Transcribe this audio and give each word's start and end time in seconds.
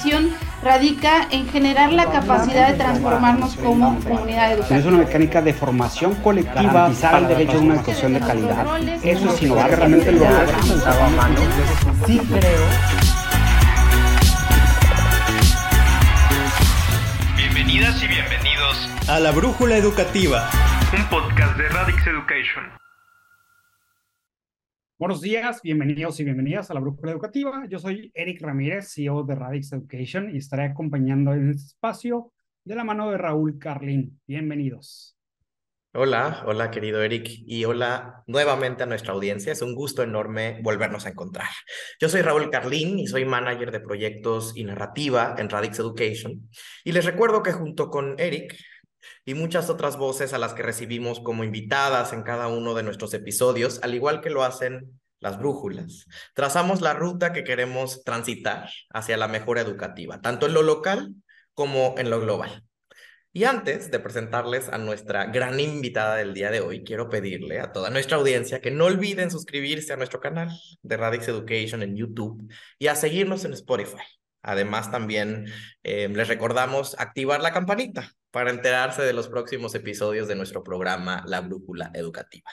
educación 0.00 0.34
radica 0.62 1.28
en 1.30 1.48
generar 1.48 1.92
la 1.92 2.06
capacidad 2.06 2.68
de 2.68 2.74
transformarnos 2.74 3.56
como 3.56 3.98
comunidad 4.00 4.52
educativa. 4.52 4.78
Es 4.78 4.86
una 4.86 4.98
mecánica 4.98 5.42
de 5.42 5.52
formación 5.52 6.14
colectiva 6.16 6.90
para 7.02 7.18
el 7.18 7.28
derecho 7.28 7.58
a 7.58 7.60
una 7.60 7.74
educación 7.74 8.14
de 8.14 8.20
calidad. 8.20 8.78
Eso 9.02 9.34
es 9.34 9.42
innovar 9.42 9.70
realmente 9.70 10.12
lo 10.12 10.24
Sí 12.06 12.18
creo. 12.18 12.62
Bienvenidas 17.36 18.02
y 18.02 18.06
bienvenidos 18.06 18.88
a 19.08 19.20
La 19.20 19.32
Brújula 19.32 19.76
Educativa, 19.76 20.48
un 20.96 21.04
podcast 21.06 21.56
de 21.56 21.68
Radix 21.68 22.06
Education. 22.06 22.89
Buenos 25.00 25.22
días, 25.22 25.62
bienvenidos 25.62 26.20
y 26.20 26.24
bienvenidas 26.24 26.70
a 26.70 26.74
la 26.74 26.80
Brújula 26.80 27.12
Educativa. 27.12 27.64
Yo 27.70 27.78
soy 27.78 28.12
Eric 28.14 28.42
Ramírez, 28.42 28.92
CEO 28.92 29.22
de 29.22 29.34
Radix 29.34 29.72
Education 29.72 30.28
y 30.28 30.36
estaré 30.36 30.64
acompañando 30.64 31.32
en 31.32 31.48
este 31.48 31.68
espacio 31.68 32.34
de 32.64 32.74
la 32.74 32.84
mano 32.84 33.10
de 33.10 33.16
Raúl 33.16 33.58
Carlín. 33.58 34.20
Bienvenidos. 34.26 35.16
Hola, 35.94 36.42
hola 36.44 36.70
querido 36.70 37.02
Eric 37.02 37.30
y 37.46 37.64
hola 37.64 38.24
nuevamente 38.26 38.82
a 38.82 38.86
nuestra 38.86 39.14
audiencia. 39.14 39.54
Es 39.54 39.62
un 39.62 39.74
gusto 39.74 40.02
enorme 40.02 40.60
volvernos 40.62 41.06
a 41.06 41.08
encontrar. 41.08 41.48
Yo 41.98 42.10
soy 42.10 42.20
Raúl 42.20 42.50
Carlín 42.50 42.98
y 42.98 43.06
soy 43.06 43.24
manager 43.24 43.70
de 43.70 43.80
proyectos 43.80 44.52
y 44.54 44.64
narrativa 44.64 45.34
en 45.38 45.48
Radix 45.48 45.78
Education. 45.78 46.50
Y 46.84 46.92
les 46.92 47.06
recuerdo 47.06 47.42
que 47.42 47.52
junto 47.52 47.88
con 47.88 48.16
Eric 48.18 48.54
y 49.30 49.34
muchas 49.34 49.70
otras 49.70 49.96
voces 49.96 50.32
a 50.32 50.38
las 50.38 50.54
que 50.54 50.64
recibimos 50.64 51.20
como 51.20 51.44
invitadas 51.44 52.12
en 52.12 52.24
cada 52.24 52.48
uno 52.48 52.74
de 52.74 52.82
nuestros 52.82 53.14
episodios, 53.14 53.78
al 53.84 53.94
igual 53.94 54.20
que 54.20 54.28
lo 54.28 54.42
hacen 54.42 55.00
las 55.20 55.38
brújulas. 55.38 56.06
Trazamos 56.34 56.80
la 56.80 56.94
ruta 56.94 57.32
que 57.32 57.44
queremos 57.44 58.02
transitar 58.02 58.70
hacia 58.92 59.16
la 59.16 59.28
mejora 59.28 59.60
educativa, 59.60 60.20
tanto 60.20 60.46
en 60.46 60.54
lo 60.54 60.62
local 60.62 61.14
como 61.54 61.94
en 61.96 62.10
lo 62.10 62.20
global. 62.20 62.64
Y 63.32 63.44
antes 63.44 63.92
de 63.92 64.00
presentarles 64.00 64.68
a 64.68 64.78
nuestra 64.78 65.26
gran 65.26 65.60
invitada 65.60 66.16
del 66.16 66.34
día 66.34 66.50
de 66.50 66.60
hoy, 66.60 66.82
quiero 66.82 67.08
pedirle 67.08 67.60
a 67.60 67.70
toda 67.70 67.88
nuestra 67.90 68.16
audiencia 68.16 68.60
que 68.60 68.72
no 68.72 68.86
olviden 68.86 69.30
suscribirse 69.30 69.92
a 69.92 69.96
nuestro 69.96 70.18
canal 70.18 70.50
de 70.82 70.96
Radix 70.96 71.28
Education 71.28 71.84
en 71.84 71.94
YouTube 71.94 72.52
y 72.80 72.88
a 72.88 72.96
seguirnos 72.96 73.44
en 73.44 73.52
Spotify. 73.52 74.02
Además, 74.42 74.90
también 74.90 75.46
eh, 75.84 76.08
les 76.08 76.26
recordamos 76.26 76.96
activar 76.98 77.40
la 77.40 77.52
campanita 77.52 78.12
para 78.30 78.50
enterarse 78.50 79.02
de 79.02 79.12
los 79.12 79.28
próximos 79.28 79.74
episodios 79.74 80.28
de 80.28 80.34
nuestro 80.34 80.62
programa 80.62 81.24
La 81.26 81.40
Brújula 81.40 81.90
Educativa. 81.94 82.50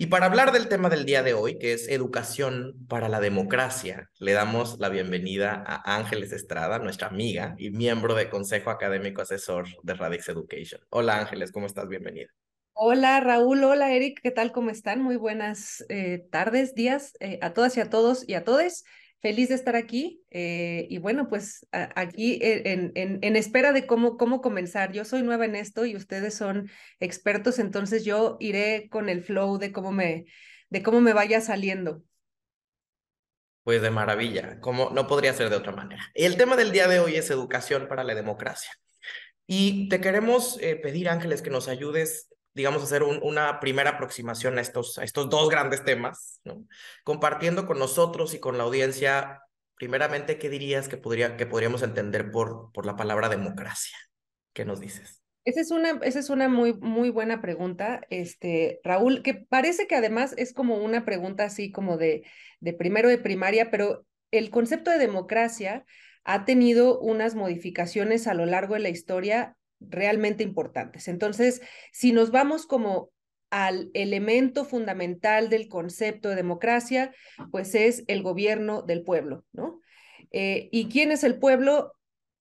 Y 0.00 0.06
para 0.06 0.26
hablar 0.26 0.52
del 0.52 0.68
tema 0.68 0.88
del 0.88 1.04
día 1.04 1.24
de 1.24 1.34
hoy, 1.34 1.58
que 1.58 1.72
es 1.72 1.88
educación 1.88 2.86
para 2.88 3.08
la 3.08 3.18
democracia, 3.18 4.10
le 4.20 4.32
damos 4.32 4.78
la 4.78 4.90
bienvenida 4.90 5.64
a 5.66 5.96
Ángeles 5.96 6.30
Estrada, 6.30 6.78
nuestra 6.78 7.08
amiga 7.08 7.56
y 7.58 7.70
miembro 7.70 8.14
del 8.14 8.30
Consejo 8.30 8.70
Académico 8.70 9.22
Asesor 9.22 9.66
de 9.82 9.94
Radix 9.94 10.28
Education. 10.28 10.80
Hola 10.90 11.18
Ángeles, 11.18 11.50
¿cómo 11.50 11.66
estás? 11.66 11.88
Bienvenida. 11.88 12.28
Hola 12.74 13.18
Raúl, 13.18 13.64
hola 13.64 13.92
Eric, 13.92 14.20
¿qué 14.22 14.30
tal? 14.30 14.52
¿Cómo 14.52 14.70
están? 14.70 15.02
Muy 15.02 15.16
buenas 15.16 15.84
eh, 15.88 16.28
tardes, 16.30 16.76
días 16.76 17.14
eh, 17.18 17.40
a 17.42 17.52
todas 17.52 17.76
y 17.76 17.80
a 17.80 17.90
todos 17.90 18.22
y 18.28 18.34
a 18.34 18.44
todes. 18.44 18.84
Feliz 19.20 19.48
de 19.48 19.56
estar 19.56 19.74
aquí 19.74 20.22
eh, 20.30 20.86
y 20.90 20.98
bueno, 20.98 21.28
pues 21.28 21.66
aquí 21.72 22.38
en, 22.40 22.92
en, 22.94 23.18
en, 23.20 23.36
espera 23.36 23.72
de 23.72 23.86
cómo, 23.86 24.16
cómo 24.16 24.40
comenzar. 24.40 24.92
Yo 24.92 25.04
soy 25.04 25.22
nueva 25.22 25.44
en 25.44 25.56
esto 25.56 25.84
y 25.84 25.96
ustedes 25.96 26.34
son 26.34 26.70
expertos, 27.00 27.58
entonces 27.58 28.04
yo 28.04 28.36
iré 28.38 28.88
con 28.90 29.08
el 29.08 29.24
flow 29.24 29.58
de 29.58 29.72
cómo 29.72 29.90
me, 29.90 30.26
de 30.70 30.82
cómo 30.82 31.00
me 31.00 31.12
vaya 31.12 31.40
saliendo. 31.40 32.02
Pues 33.64 33.82
de 33.82 33.90
maravilla, 33.90 34.60
como 34.60 34.90
no 34.90 35.06
podría 35.06 35.34
ser 35.34 35.50
de 35.50 35.56
otra 35.56 35.72
manera. 35.72 36.02
El 36.14 36.36
tema 36.36 36.56
del 36.56 36.70
día 36.72 36.86
de 36.86 37.00
hoy 37.00 37.16
es 37.16 37.28
educación 37.30 37.88
para 37.88 38.04
la 38.04 38.14
democracia. 38.14 38.70
Y 39.46 39.88
te 39.88 40.00
queremos 40.00 40.58
eh, 40.60 40.76
pedir, 40.76 41.08
Ángeles, 41.08 41.42
que 41.42 41.50
nos 41.50 41.68
ayudes 41.68 42.28
digamos, 42.58 42.82
hacer 42.82 43.04
una 43.04 43.60
primera 43.60 43.90
aproximación 43.90 44.58
a 44.58 44.60
estos, 44.60 44.98
a 44.98 45.04
estos 45.04 45.30
dos 45.30 45.48
grandes 45.48 45.84
temas, 45.84 46.42
compartiendo 47.04 47.68
con 47.68 47.78
nosotros 47.78 48.34
y 48.34 48.40
con 48.40 48.58
la 48.58 48.64
audiencia, 48.64 49.42
primeramente, 49.76 50.38
¿qué 50.38 50.50
dirías 50.50 50.88
que, 50.88 50.96
podría, 50.96 51.36
que 51.36 51.46
podríamos 51.46 51.84
entender 51.84 52.32
por, 52.32 52.72
por 52.72 52.84
la 52.84 52.96
palabra 52.96 53.28
democracia? 53.28 53.96
¿Qué 54.52 54.64
nos 54.64 54.80
dices? 54.80 55.22
Esa 55.44 55.60
es 55.60 55.70
una, 55.70 56.00
esa 56.02 56.18
es 56.18 56.30
una 56.30 56.48
muy, 56.48 56.74
muy 56.74 57.10
buena 57.10 57.40
pregunta, 57.40 58.00
este, 58.10 58.80
Raúl, 58.82 59.22
que 59.22 59.34
parece 59.34 59.86
que 59.86 59.94
además 59.94 60.34
es 60.36 60.52
como 60.52 60.78
una 60.78 61.04
pregunta 61.04 61.44
así 61.44 61.70
como 61.70 61.96
de, 61.96 62.24
de 62.58 62.72
primero 62.72 63.08
de 63.08 63.18
primaria, 63.18 63.70
pero 63.70 64.04
el 64.32 64.50
concepto 64.50 64.90
de 64.90 64.98
democracia 64.98 65.86
ha 66.24 66.44
tenido 66.44 66.98
unas 66.98 67.36
modificaciones 67.36 68.26
a 68.26 68.34
lo 68.34 68.46
largo 68.46 68.74
de 68.74 68.80
la 68.80 68.88
historia 68.88 69.56
realmente 69.80 70.42
importantes. 70.42 71.08
Entonces, 71.08 71.60
si 71.92 72.12
nos 72.12 72.30
vamos 72.30 72.66
como 72.66 73.10
al 73.50 73.90
elemento 73.94 74.64
fundamental 74.64 75.48
del 75.48 75.68
concepto 75.68 76.28
de 76.28 76.36
democracia, 76.36 77.14
pues 77.50 77.74
es 77.74 78.04
el 78.06 78.22
gobierno 78.22 78.82
del 78.82 79.02
pueblo, 79.04 79.44
¿no? 79.52 79.80
Eh, 80.32 80.68
¿Y 80.70 80.88
quién 80.88 81.12
es 81.12 81.24
el 81.24 81.38
pueblo? 81.38 81.92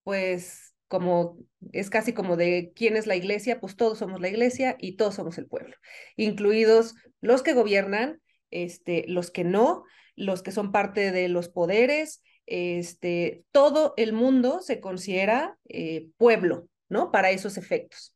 Pues 0.04 0.76
como 0.88 1.38
es 1.72 1.90
casi 1.90 2.14
como 2.14 2.38
de 2.38 2.72
quién 2.76 2.96
es 2.96 3.08
la 3.08 3.16
iglesia, 3.16 3.60
pues 3.60 3.76
todos 3.76 4.00
somos 4.00 4.22
la 4.22 4.30
iglesia 4.30 4.76
y 4.80 4.96
todos 4.96 5.16
somos 5.16 5.38
el 5.38 5.48
pueblo, 5.48 5.76
incluidos 6.16 6.96
los 7.22 7.44
que 7.44 7.54
gobiernan, 7.54 8.22
este, 8.52 9.04
los 9.08 9.32
que 9.32 9.44
no, 9.44 9.84
los 10.16 10.42
que 10.44 10.52
son 10.52 10.72
parte 10.72 11.12
de 11.12 11.28
los 11.28 11.50
poderes, 11.50 12.22
este, 12.46 13.44
todo 13.52 13.94
el 13.98 14.14
mundo 14.14 14.62
se 14.62 14.80
considera 14.80 15.58
eh, 15.68 16.08
pueblo, 16.18 16.70
¿no? 16.90 17.12
Para 17.12 17.32
esos 17.32 17.58
efectos. 17.58 18.16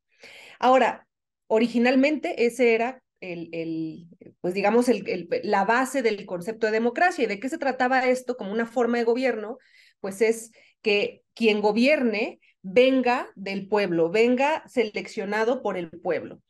Ahora, 0.60 1.08
originalmente 1.48 2.46
ese 2.46 2.74
era 2.74 3.04
el, 3.20 3.50
el 3.52 4.08
pues 4.42 4.54
digamos, 4.54 4.90
el, 4.90 5.30
la 5.44 5.66
base 5.66 6.02
del 6.02 6.26
concepto 6.26 6.68
de 6.68 6.74
democracia. 6.74 7.24
¿Y 7.24 7.28
de 7.28 7.40
qué 7.40 7.50
se 7.50 7.58
trataba 7.58 8.08
esto 8.08 8.38
como 8.38 8.52
una 8.52 8.66
forma 8.66 8.98
de 8.98 9.04
gobierno? 9.04 9.58
Pues 10.00 10.22
es 10.22 10.52
que 10.82 11.24
quien 11.34 11.62
gobierne 11.62 12.40
venga 12.62 13.30
del 13.36 13.68
pueblo, 13.68 14.10
venga 14.10 14.64
seleccionado 14.68 15.62
por 15.62 15.78
el 15.78 15.90
pueblo. 15.90 16.42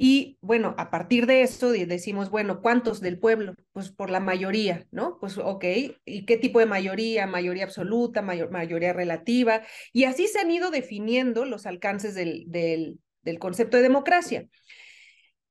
Y 0.00 0.38
bueno, 0.40 0.76
a 0.78 0.90
partir 0.90 1.26
de 1.26 1.42
eso 1.42 1.72
decimos, 1.72 2.30
bueno, 2.30 2.62
¿cuántos 2.62 3.00
del 3.00 3.18
pueblo? 3.18 3.56
Pues 3.72 3.90
por 3.90 4.10
la 4.10 4.20
mayoría, 4.20 4.86
¿no? 4.92 5.18
Pues 5.18 5.38
ok, 5.38 5.64
¿y 6.04 6.24
qué 6.24 6.36
tipo 6.36 6.60
de 6.60 6.66
mayoría? 6.66 7.26
Mayoría 7.26 7.64
absoluta, 7.64 8.22
mayor, 8.22 8.52
mayoría 8.52 8.92
relativa. 8.92 9.62
Y 9.92 10.04
así 10.04 10.28
se 10.28 10.38
han 10.38 10.52
ido 10.52 10.70
definiendo 10.70 11.44
los 11.44 11.66
alcances 11.66 12.14
del, 12.14 12.44
del, 12.46 13.00
concepto 13.40 13.76
de 13.76 13.82
democracia. 13.82 14.46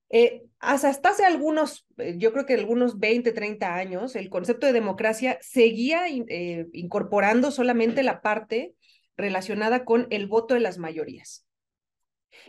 Eh, 0.09 0.43
hasta 0.59 1.09
hace 1.09 1.25
algunos, 1.25 1.85
eh, 1.97 2.15
yo 2.17 2.31
creo 2.31 2.45
que 2.45 2.53
algunos 2.53 2.99
20, 2.99 3.33
30 3.33 3.75
años, 3.75 4.15
el 4.15 4.29
concepto 4.29 4.65
de 4.65 4.71
democracia 4.71 5.37
seguía 5.41 6.07
eh, 6.07 6.67
incorporando 6.71 7.51
solamente 7.51 8.01
la 8.01 8.21
parte 8.21 8.73
relacionada 9.17 9.83
con 9.83 10.07
el 10.09 10.27
voto 10.27 10.53
de 10.53 10.61
las 10.61 10.77
mayorías. 10.77 11.46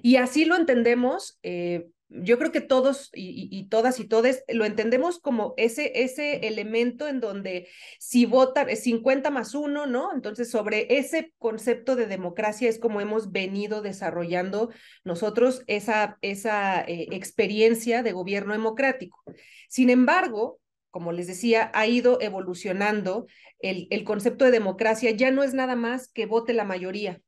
Y 0.02 0.16
así 0.16 0.44
lo 0.44 0.56
entendemos, 0.56 1.38
eh, 1.42 1.88
yo 2.10 2.38
creo 2.38 2.52
que 2.52 2.60
todos 2.60 3.10
y, 3.12 3.68
todas 3.68 4.00
y 4.00 4.06
todes 4.06 4.42
lo 4.48 4.64
entendemos 4.64 5.18
como 5.18 5.52
ese, 5.58 6.02
ese 6.02 6.46
elemento 6.46 7.06
en 7.06 7.20
donde 7.20 7.68
si 7.98 8.24
votan 8.24 8.74
50 8.74 9.30
más 9.30 9.54
uno, 9.54 9.86
¿no? 9.86 10.12
Entonces, 10.14 10.50
sobre 10.50 10.98
ese 10.98 11.32
concepto 11.38 11.96
de 11.96 12.06
democracia 12.06 12.68
es 12.68 12.78
como 12.78 13.00
hemos 13.00 13.30
venido 13.30 13.82
desarrollando 13.82 14.70
nosotros 15.04 15.62
esa, 15.66 16.18
esa 16.22 16.80
eh, 16.80 17.08
experiencia 17.12 18.02
de 18.02 18.12
gobierno 18.12 18.54
democrático. 18.54 19.22
Sin 19.68 19.90
embargo, 19.90 20.60
como 20.90 21.12
les 21.12 21.26
decía, 21.26 21.70
ha 21.74 21.86
ido 21.86 22.18
evolucionando 22.22 23.26
el, 23.58 23.86
el 23.90 24.04
concepto 24.04 24.46
de 24.46 24.50
democracia, 24.50 25.10
ya 25.10 25.30
no 25.30 25.42
es 25.42 25.52
nada 25.52 25.76
más 25.76 26.08
que 26.08 26.24
vote 26.24 26.54
la 26.54 26.64
mayoría, 26.64 27.20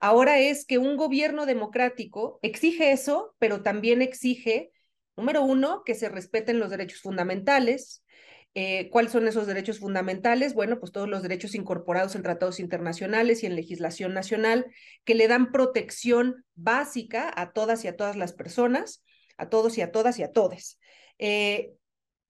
Ahora 0.00 0.38
es 0.38 0.66
que 0.66 0.78
un 0.78 0.96
gobierno 0.96 1.46
democrático 1.46 2.38
exige 2.42 2.92
eso, 2.92 3.34
pero 3.38 3.62
también 3.62 4.02
exige, 4.02 4.72
número 5.16 5.42
uno, 5.42 5.82
que 5.84 5.94
se 5.94 6.08
respeten 6.08 6.58
los 6.58 6.70
derechos 6.70 7.00
fundamentales. 7.00 8.04
Eh, 8.56 8.88
¿Cuáles 8.90 9.10
son 9.10 9.26
esos 9.26 9.46
derechos 9.46 9.80
fundamentales? 9.80 10.54
Bueno, 10.54 10.78
pues 10.78 10.92
todos 10.92 11.08
los 11.08 11.22
derechos 11.22 11.54
incorporados 11.54 12.14
en 12.14 12.22
tratados 12.22 12.60
internacionales 12.60 13.42
y 13.42 13.46
en 13.46 13.56
legislación 13.56 14.14
nacional 14.14 14.66
que 15.04 15.16
le 15.16 15.26
dan 15.26 15.50
protección 15.50 16.44
básica 16.54 17.32
a 17.34 17.52
todas 17.52 17.84
y 17.84 17.88
a 17.88 17.96
todas 17.96 18.16
las 18.16 18.32
personas, 18.32 19.02
a 19.38 19.48
todos 19.48 19.76
y 19.78 19.80
a 19.80 19.90
todas 19.90 20.18
y 20.18 20.22
a 20.22 20.30
todes. 20.30 20.78
Eh, 21.18 21.72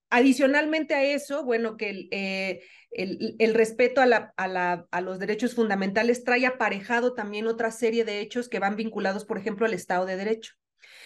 Adicionalmente 0.09 0.93
a 0.93 1.03
eso, 1.03 1.43
bueno, 1.43 1.77
que 1.77 1.89
el, 1.89 2.07
eh, 2.11 2.61
el, 2.91 3.53
respeto 3.53 4.01
a, 4.01 4.05
la, 4.05 4.33
a, 4.37 4.47
la, 4.47 4.87
a, 4.91 5.01
los 5.01 5.19
derechos 5.19 5.55
fundamentales 5.55 6.23
trae 6.23 6.45
aparejado 6.45 7.13
también 7.13 7.47
otra 7.47 7.71
serie 7.71 8.05
de 8.05 8.21
hechos 8.21 8.47
que 8.47 8.59
van 8.59 8.75
vinculados, 8.75 9.25
por 9.25 9.37
ejemplo, 9.37 9.65
al 9.65 9.73
Estado 9.73 10.05
de 10.05 10.15
Derecho. 10.15 10.53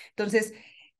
Entonces, 0.09 0.53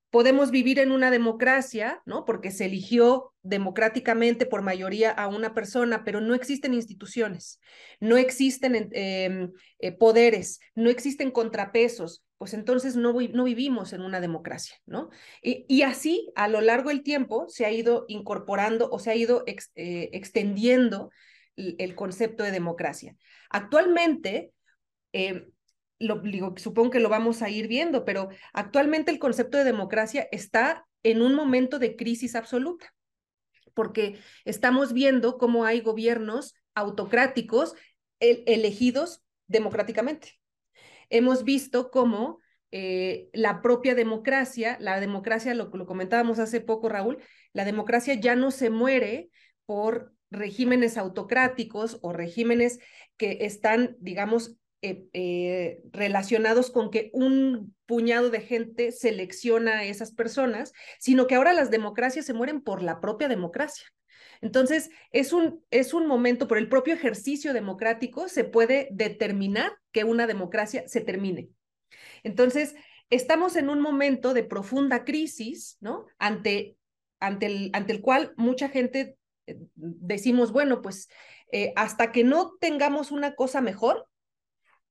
podemos 0.10 0.50
vivir 0.50 0.80
en 0.80 0.92
una 0.92 1.12
democracia, 1.12 2.01
¿no? 2.06 2.25
Porque 2.25 2.51
se 2.51 2.66
eligió 2.66 3.34
democráticamente 3.44 4.45
por 4.45 4.62
mayoría 4.62 5.12
a 5.12 5.28
una 5.28 5.54
persona, 5.54 6.04
pero 6.04 6.22
no 6.22 6.34
existen 6.34 6.74
instituciones, 6.74 7.60
no 8.00 8.18
existen 8.18 8.90
eh, 8.94 9.50
eh, 9.80 9.92
poderes, 9.92 10.60
no 10.74 10.90
existen 10.90 11.31
contrapesos, 11.31 12.24
pues 12.40 12.54
entonces 12.54 12.96
no, 12.96 13.14
no 13.14 13.44
vivimos 13.44 13.92
en 13.92 14.02
una 14.02 14.22
democracia, 14.22 14.78
¿no? 14.86 15.10
Y, 15.42 15.82
así, 15.82 16.32
a 16.36 16.48
lo 16.48 16.62
largo 16.62 16.88
del 16.88 17.04
tiempo, 17.04 17.50
se 17.50 17.66
ha 17.66 17.72
ido 17.72 18.06
incorporando 18.08 18.90
o 18.90 18.98
se 18.98 19.12
ha 19.12 19.16
ido 19.16 19.44
eh, 19.46 20.10
extendiendo 20.14 21.12
el, 21.58 21.96
concepto 21.96 22.44
de 22.46 22.52
democracia. 22.52 23.18
Actualmente, 23.50 24.54
eh, 25.12 25.48
lo, 26.00 26.24
supongo 26.56 26.92
que 26.92 27.02
lo 27.02 27.10
vamos 27.10 27.42
a 27.42 27.50
ir 27.50 27.68
viendo, 27.68 28.06
pero 28.06 28.30
actualmente 28.54 29.12
el 29.12 29.20
concepto 29.20 29.58
de 29.58 29.66
democracia 29.66 30.30
está 30.32 30.88
en 31.04 31.22
un 31.22 31.36
momento 31.36 31.78
de 31.78 31.98
crisis 31.98 32.36
absoluta, 32.36 32.94
porque 33.74 34.18
estamos 34.46 34.94
viendo 34.94 35.38
cómo 35.38 35.66
hay 35.66 35.82
gobiernos 35.82 36.56
autocráticos 36.74 37.76
el, 38.22 38.46
elegidos 38.48 39.22
democráticamente. 39.48 40.39
Hemos 41.10 41.44
visto 41.44 41.92
cómo 41.92 42.40
eh, 42.72 43.30
la 43.34 43.62
propia 43.62 43.96
democracia, 43.96 44.78
la 44.80 45.00
democracia, 45.00 45.56
lo, 45.56 45.72
comentábamos 45.72 46.40
hace 46.40 46.62
poco, 46.62 46.90
Raúl, 46.90 47.18
la 47.54 47.66
democracia 47.66 48.14
ya 48.14 48.36
no 48.36 48.52
se 48.52 48.70
muere 48.70 49.30
por 49.66 50.14
regímenes 50.30 50.98
autocráticos 50.98 51.98
o 52.02 52.14
regímenes 52.14 52.80
que 53.18 53.40
están, 53.42 53.98
digamos, 54.00 54.58
eh, 54.82 55.08
eh, 55.14 55.82
relacionados 55.92 56.72
con 56.72 56.92
que 56.92 57.10
un 57.12 57.76
puñado 57.86 58.30
de 58.30 58.42
gente 58.42 58.92
selecciona 58.92 59.80
a 59.80 59.84
esas 59.86 60.14
personas, 60.14 60.72
sino 61.00 61.28
que 61.28 61.36
ahora 61.36 61.54
las 61.54 61.72
democracias 61.72 62.26
se 62.26 62.34
mueren 62.34 62.62
por 62.62 62.84
la 62.84 63.02
propia 63.02 63.28
democracia. 63.28 63.88
Entonces, 64.42 64.90
es 65.12 65.34
un, 65.34 65.64
es 65.70 65.94
un 65.94 66.08
momento, 66.08 66.48
por 66.48 66.58
el 66.58 66.70
propio 66.70 66.94
ejercicio 66.94 67.54
democrático, 67.54 68.28
se 68.28 68.44
puede 68.44 68.88
determinar 68.92 69.74
que 69.92 70.04
una 70.04 70.28
democracia 70.28 70.88
se 70.88 71.02
termine. 71.02 71.50
Entonces, 72.24 72.76
estamos 73.10 73.56
en 73.56 73.70
un 73.70 73.82
momento 73.82 74.34
de 74.34 74.44
profunda 74.44 75.04
crisis, 75.04 75.78
¿no? 75.82 76.06
Ante, 76.20 76.78
ante, 77.20 77.48
el, 77.48 77.70
ante 77.74 77.94
el 77.94 78.02
cual 78.02 78.34
mucha 78.38 78.70
gente 78.70 79.18
eh, 79.48 79.58
decimos, 79.76 80.52
bueno, 80.52 80.82
pues 80.82 81.10
eh, 81.52 81.74
hasta 81.76 82.12
que 82.12 82.24
no 82.24 82.54
tengamos 82.60 83.12
una 83.12 83.36
cosa 83.36 83.62
mejor, 83.62 84.08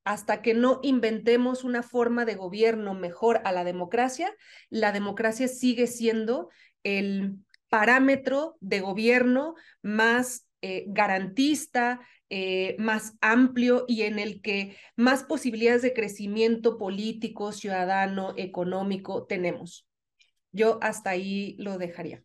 hasta 0.04 0.40
que 0.42 0.54
no 0.54 0.80
inventemos 0.82 1.64
una 1.64 1.82
forma 1.82 2.24
de 2.24 2.34
gobierno 2.34 2.94
mejor 2.94 3.40
a 3.44 3.52
la 3.52 3.62
democracia, 3.62 4.34
la 4.70 4.90
democracia 4.90 5.48
sigue 5.48 5.86
siendo 5.86 6.48
el 6.82 7.36
parámetro 7.68 8.56
de 8.60 8.80
gobierno 8.80 9.54
más 9.82 10.48
eh, 10.60 10.84
garantista, 10.88 12.00
eh, 12.30 12.76
más 12.78 13.14
amplio 13.20 13.84
y 13.88 14.02
en 14.02 14.18
el 14.18 14.42
que 14.42 14.76
más 14.96 15.24
posibilidades 15.24 15.82
de 15.82 15.94
crecimiento 15.94 16.76
político, 16.76 17.52
ciudadano, 17.52 18.34
económico 18.36 19.24
tenemos. 19.24 19.86
Yo 20.52 20.78
hasta 20.82 21.10
ahí 21.10 21.56
lo 21.58 21.78
dejaría. 21.78 22.22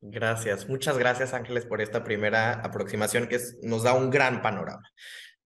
Gracias, 0.00 0.68
muchas 0.68 0.96
gracias 0.96 1.34
Ángeles 1.34 1.66
por 1.66 1.80
esta 1.80 2.04
primera 2.04 2.52
aproximación 2.52 3.26
que 3.26 3.38
nos 3.62 3.82
da 3.82 3.94
un 3.94 4.10
gran 4.10 4.42
panorama. 4.42 4.88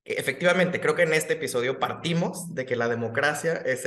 Efectivamente, 0.04 0.80
creo 0.80 0.96
que 0.96 1.02
en 1.02 1.14
este 1.14 1.34
episodio 1.34 1.78
partimos 1.78 2.52
de 2.54 2.66
que 2.66 2.74
la 2.74 2.88
democracia 2.88 3.54
es 3.54 3.84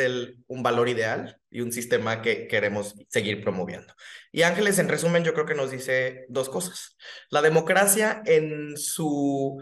un 0.47 0.63
valor 0.63 0.87
ideal 0.87 1.41
y 1.49 1.59
un 1.59 1.73
sistema 1.73 2.21
que 2.21 2.47
queremos 2.47 2.95
seguir 3.09 3.43
promoviendo. 3.43 3.93
Y 4.31 4.43
Ángeles, 4.43 4.79
en 4.79 4.87
resumen, 4.87 5.25
yo 5.25 5.33
creo 5.33 5.45
que 5.45 5.55
nos 5.55 5.71
dice 5.71 6.25
dos 6.29 6.47
cosas. 6.47 6.95
La 7.29 7.41
democracia 7.41 8.23
en 8.25 8.77
su 8.77 9.61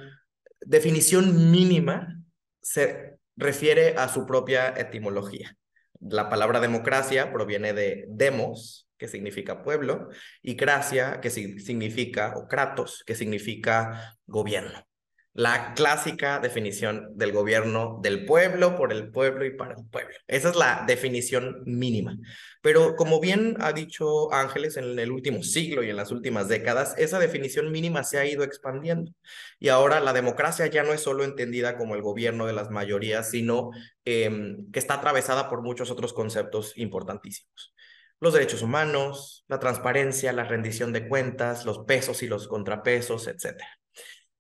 definición 0.62 1.50
mínima 1.50 2.22
se 2.62 3.18
refiere 3.36 3.96
a 3.98 4.08
su 4.08 4.28
propia 4.28 4.76
etimología. 4.78 5.58
La 6.00 6.30
palabra 6.30 6.60
democracia 6.60 7.34
proviene 7.34 7.74
de 7.74 8.06
demos, 8.10 8.88
que 8.98 9.08
significa 9.08 9.64
pueblo, 9.64 10.10
y 10.44 10.56
cracia, 10.56 11.20
que 11.20 11.32
significa, 11.32 12.36
o 12.36 12.48
kratos, 12.48 13.04
que 13.08 13.16
significa 13.16 14.16
gobierno 14.28 14.86
la 15.33 15.74
clásica 15.74 16.39
definición 16.39 17.09
del 17.18 17.31
gobierno 17.31 18.00
del 18.03 18.25
pueblo, 18.25 18.75
por 18.75 18.91
el 18.91 19.12
pueblo 19.12 19.45
y 19.45 19.56
para 19.56 19.74
el 19.74 19.85
pueblo. 19.89 20.13
Esa 20.27 20.50
es 20.50 20.56
la 20.56 20.83
definición 20.88 21.63
mínima. 21.65 22.18
Pero 22.62 22.95
como 22.95 23.19
bien 23.19 23.56
ha 23.59 23.74
dicho 23.74 24.31
Ángeles 24.31 24.77
en 24.77 24.97
el 25.00 25.12
último 25.12 25.41
siglo 25.41 25.83
y 25.83 25.89
en 25.89 25.95
las 25.95 26.12
últimas 26.12 26.47
décadas, 26.47 26.94
esa 26.97 27.18
definición 27.18 27.71
mínima 27.71 28.03
se 28.03 28.19
ha 28.19 28.25
ido 28.25 28.44
expandiendo. 28.44 29.12
Y 29.59 29.69
ahora 29.69 30.00
la 30.00 30.13
democracia 30.13 30.68
ya 30.68 30.83
no 30.83 30.94
es 30.94 31.01
solo 31.01 31.24
entendida 31.24 31.77
como 31.77 31.95
el 31.95 32.03
gobierno 32.03 32.45
de 32.45 32.53
las 32.53 32.69
mayorías, 32.69 33.31
sino 33.31 33.71
eh, 34.06 34.56
que 34.71 34.80
está 34.80 34.95
atravesada 34.95 35.50
por 35.50 35.63
muchos 35.63 35.89
otros 35.89 36.13
conceptos 36.13 36.74
importantísimos 36.77 37.74
los 38.19 38.33
derechos 38.33 38.62
humanos, 38.62 39.44
la 39.50 39.59
transparencia, 39.59 40.31
la 40.31 40.45
rendición 40.45 40.94
de 40.94 41.09
cuentas, 41.09 41.65
los 41.65 41.80
pesos 41.80 42.24
y 42.24 42.27
los 42.27 42.47
contrapesos, 42.47 43.27
etcétera. 43.27 43.82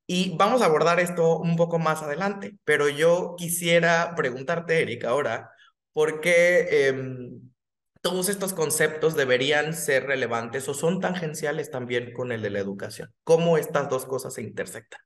Y 0.05 0.35
vamos 0.37 0.61
a 0.61 0.65
abordar 0.65 0.99
esto 0.99 1.39
un 1.39 1.55
poco 1.55 1.79
más 1.79 2.01
adelante, 2.01 2.57
pero 2.65 2.89
yo 2.89 3.35
quisiera 3.37 4.13
preguntarte, 4.15 4.81
Eric, 4.81 5.05
ahora, 5.05 5.51
¿por 5.93 6.19
qué 6.19 6.67
eh, 6.69 7.29
todos 8.01 8.27
estos 8.27 8.53
conceptos 8.53 9.15
deberían 9.15 9.73
ser 9.73 10.05
relevantes 10.05 10.67
o 10.67 10.73
son 10.73 10.99
tangenciales 10.99 11.71
también 11.71 12.11
con 12.11 12.33
el 12.33 12.41
de 12.41 12.49
la 12.49 12.59
educación? 12.59 13.13
¿Cómo 13.23 13.57
estas 13.57 13.89
dos 13.89 14.05
cosas 14.05 14.33
se 14.33 14.41
intersectan? 14.41 14.99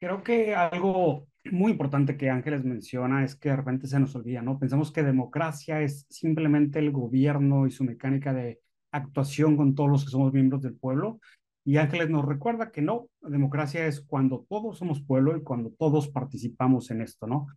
Creo 0.00 0.22
que 0.22 0.54
algo 0.54 1.26
muy 1.44 1.72
importante 1.72 2.16
que 2.16 2.30
Ángeles 2.30 2.64
menciona 2.64 3.24
es 3.24 3.36
que 3.36 3.50
de 3.50 3.56
repente 3.56 3.86
se 3.86 4.00
nos 4.00 4.14
olvida, 4.14 4.40
¿no? 4.40 4.58
Pensamos 4.58 4.92
que 4.92 5.02
democracia 5.02 5.82
es 5.82 6.06
simplemente 6.08 6.78
el 6.78 6.90
gobierno 6.90 7.66
y 7.66 7.70
su 7.70 7.84
mecánica 7.84 8.32
de 8.32 8.60
actuación 8.92 9.56
con 9.56 9.74
todos 9.74 9.90
los 9.90 10.04
que 10.04 10.10
somos 10.10 10.32
miembros 10.32 10.62
del 10.62 10.74
pueblo, 10.74 11.20
y 11.68 11.76
Ángeles 11.76 12.08
nos 12.08 12.24
recuerda 12.24 12.70
que 12.72 12.80
no, 12.80 13.10
democracia 13.20 13.86
es 13.86 14.00
cuando 14.00 14.46
todos 14.48 14.78
somos 14.78 15.02
pueblo 15.02 15.36
y 15.36 15.42
cuando 15.42 15.70
todos 15.70 16.08
participamos 16.08 16.90
en 16.90 17.02
esto, 17.02 17.26
¿no? 17.26 17.48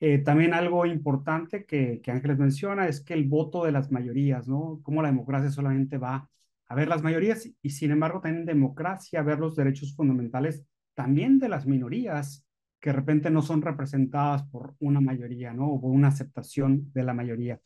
Eh, 0.00 0.18
también 0.18 0.52
algo 0.52 0.84
importante 0.84 1.64
que, 1.64 2.00
que 2.02 2.10
Ángeles 2.10 2.38
menciona 2.38 2.88
es 2.88 3.00
que 3.00 3.14
el 3.14 3.28
voto 3.28 3.64
de 3.64 3.70
las 3.70 3.92
mayorías, 3.92 4.48
¿no? 4.48 4.80
Cómo 4.82 5.00
la 5.00 5.10
democracia 5.10 5.52
solamente 5.52 5.96
va 5.96 6.28
a 6.66 6.74
ver 6.74 6.88
las 6.88 7.04
mayorías 7.04 7.48
y 7.62 7.70
sin 7.70 7.92
embargo 7.92 8.20
también 8.20 8.46
democracia, 8.46 9.20
a 9.20 9.22
ver 9.22 9.38
los 9.38 9.54
derechos 9.54 9.94
fundamentales 9.94 10.64
también 10.94 11.38
de 11.38 11.48
las 11.48 11.64
minorías 11.64 12.44
que 12.80 12.90
de 12.90 12.96
repente 12.96 13.30
no 13.30 13.42
son 13.42 13.62
representadas 13.62 14.42
por 14.42 14.74
una 14.80 15.00
mayoría, 15.00 15.52
¿no? 15.52 15.68
O 15.68 15.86
una 15.86 16.08
aceptación 16.08 16.90
de 16.92 17.04
la 17.04 17.14
mayoría. 17.14 17.60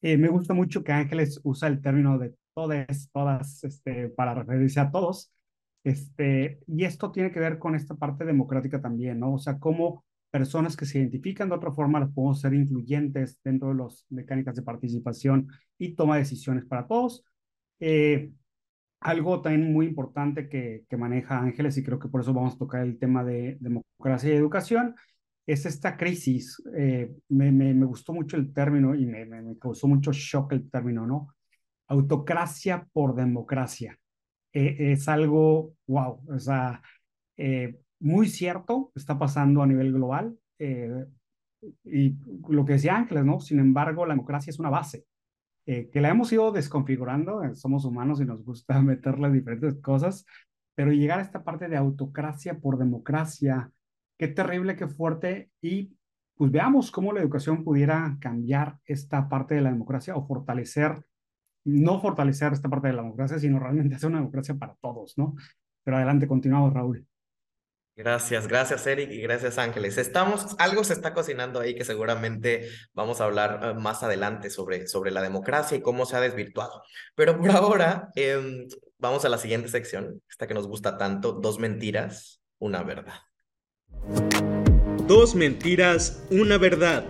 Eh, 0.00 0.16
me 0.16 0.28
gusta 0.28 0.54
mucho 0.54 0.82
que 0.82 0.92
Ángeles 0.92 1.42
usa 1.44 1.68
el 1.68 1.82
término 1.82 2.16
de 2.16 2.34
todas, 2.54 3.10
todas, 3.12 3.62
este, 3.64 4.08
para 4.08 4.32
referirse 4.32 4.80
a 4.80 4.90
todos, 4.90 5.30
este, 5.84 6.60
y 6.66 6.84
esto 6.84 7.10
tiene 7.10 7.32
que 7.32 7.40
ver 7.40 7.58
con 7.58 7.74
esta 7.74 7.94
parte 7.94 8.24
democrática 8.24 8.80
también, 8.80 9.20
¿no? 9.20 9.34
O 9.34 9.38
sea, 9.38 9.58
cómo 9.58 10.04
personas 10.30 10.76
que 10.76 10.86
se 10.86 10.98
identifican 10.98 11.48
de 11.48 11.56
otra 11.56 11.72
forma 11.72 12.00
las 12.00 12.10
podemos 12.10 12.40
ser 12.40 12.54
incluyentes 12.54 13.38
dentro 13.44 13.68
de 13.68 13.74
las 13.76 14.06
mecánicas 14.08 14.56
de 14.56 14.62
participación 14.62 15.48
y 15.78 15.94
toma 15.94 16.14
de 16.14 16.22
decisiones 16.22 16.64
para 16.64 16.86
todos. 16.86 17.24
Eh, 17.80 18.32
algo 19.00 19.42
también 19.42 19.72
muy 19.72 19.86
importante 19.86 20.48
que, 20.48 20.84
que, 20.88 20.96
maneja 20.96 21.38
Ángeles, 21.38 21.76
y 21.76 21.82
creo 21.82 21.98
que 21.98 22.08
por 22.08 22.20
eso 22.20 22.32
vamos 22.32 22.54
a 22.54 22.58
tocar 22.58 22.82
el 22.82 22.98
tema 22.98 23.24
de 23.24 23.58
democracia 23.60 24.32
y 24.32 24.36
educación, 24.36 24.94
es 25.46 25.66
esta 25.66 25.96
crisis. 25.96 26.62
Eh, 26.76 27.12
me, 27.28 27.50
me, 27.52 27.74
me, 27.74 27.86
gustó 27.86 28.12
mucho 28.12 28.36
el 28.36 28.52
término 28.52 28.94
y 28.94 29.06
me, 29.06 29.26
me, 29.26 29.58
causó 29.58 29.88
mucho 29.88 30.12
shock 30.12 30.52
el 30.52 30.70
término, 30.70 31.06
¿no? 31.06 31.34
Autocracia 31.88 32.86
por 32.92 33.14
democracia. 33.14 33.98
Eh, 34.52 34.92
es 34.92 35.08
algo, 35.08 35.74
wow, 35.86 36.20
o 36.28 36.38
sea, 36.38 36.82
eh, 37.36 37.78
muy 38.00 38.28
cierto, 38.28 38.92
está 38.94 39.18
pasando 39.18 39.62
a 39.62 39.66
nivel 39.66 39.92
global. 39.92 40.36
Eh, 40.58 41.06
y 41.84 42.16
lo 42.48 42.64
que 42.64 42.74
decía 42.74 42.96
Ángeles, 42.96 43.24
¿no? 43.24 43.40
Sin 43.40 43.60
embargo, 43.60 44.04
la 44.04 44.14
democracia 44.14 44.50
es 44.50 44.58
una 44.58 44.70
base, 44.70 45.06
que 45.64 46.00
la 46.00 46.08
hemos 46.08 46.32
ido 46.32 46.50
desconfigurando, 46.50 47.40
somos 47.54 47.84
humanos 47.84 48.20
y 48.20 48.24
nos 48.24 48.44
gusta 48.44 48.80
meterle 48.82 49.30
diferentes 49.30 49.80
cosas, 49.80 50.26
pero 50.74 50.92
llegar 50.92 51.20
a 51.20 51.22
esta 51.22 51.44
parte 51.44 51.68
de 51.68 51.76
autocracia 51.76 52.58
por 52.58 52.78
democracia, 52.78 53.70
qué 54.18 54.26
terrible, 54.26 54.74
qué 54.74 54.88
fuerte, 54.88 55.50
y 55.60 55.96
pues 56.34 56.50
veamos 56.50 56.90
cómo 56.90 57.12
la 57.12 57.20
educación 57.20 57.62
pudiera 57.62 58.16
cambiar 58.20 58.78
esta 58.84 59.28
parte 59.28 59.54
de 59.54 59.60
la 59.60 59.70
democracia 59.70 60.16
o 60.16 60.26
fortalecer 60.26 61.04
no 61.64 62.00
fortalecer 62.00 62.52
esta 62.52 62.68
parte 62.68 62.88
de 62.88 62.94
la 62.94 63.02
democracia, 63.02 63.38
sino 63.38 63.58
realmente 63.58 63.94
hacer 63.94 64.08
una 64.08 64.18
democracia 64.18 64.54
para 64.54 64.74
todos, 64.74 65.16
¿no? 65.16 65.34
Pero 65.84 65.96
adelante, 65.96 66.26
continuamos, 66.26 66.72
Raúl. 66.72 67.06
Gracias, 67.94 68.48
gracias 68.48 68.86
Eric 68.86 69.10
y 69.10 69.20
gracias 69.20 69.58
Ángeles. 69.58 69.98
Estamos, 69.98 70.56
algo 70.58 70.82
se 70.82 70.94
está 70.94 71.12
cocinando 71.12 71.60
ahí 71.60 71.74
que 71.74 71.84
seguramente 71.84 72.70
vamos 72.94 73.20
a 73.20 73.24
hablar 73.24 73.60
eh, 73.62 73.74
más 73.74 74.02
adelante 74.02 74.48
sobre, 74.48 74.86
sobre 74.86 75.10
la 75.10 75.20
democracia 75.20 75.76
y 75.76 75.82
cómo 75.82 76.06
se 76.06 76.16
ha 76.16 76.20
desvirtuado. 76.20 76.82
Pero 77.14 77.38
por 77.38 77.50
ahora 77.50 78.08
em, 78.14 78.66
vamos 78.96 79.26
a 79.26 79.28
la 79.28 79.36
siguiente 79.36 79.68
sección, 79.68 80.22
esta 80.30 80.46
que 80.46 80.54
nos 80.54 80.68
gusta 80.68 80.96
tanto, 80.96 81.32
dos 81.32 81.58
mentiras, 81.58 82.40
una 82.58 82.82
verdad. 82.82 83.20
Dos 85.06 85.34
mentiras, 85.34 86.24
una 86.30 86.56
verdad. 86.56 87.04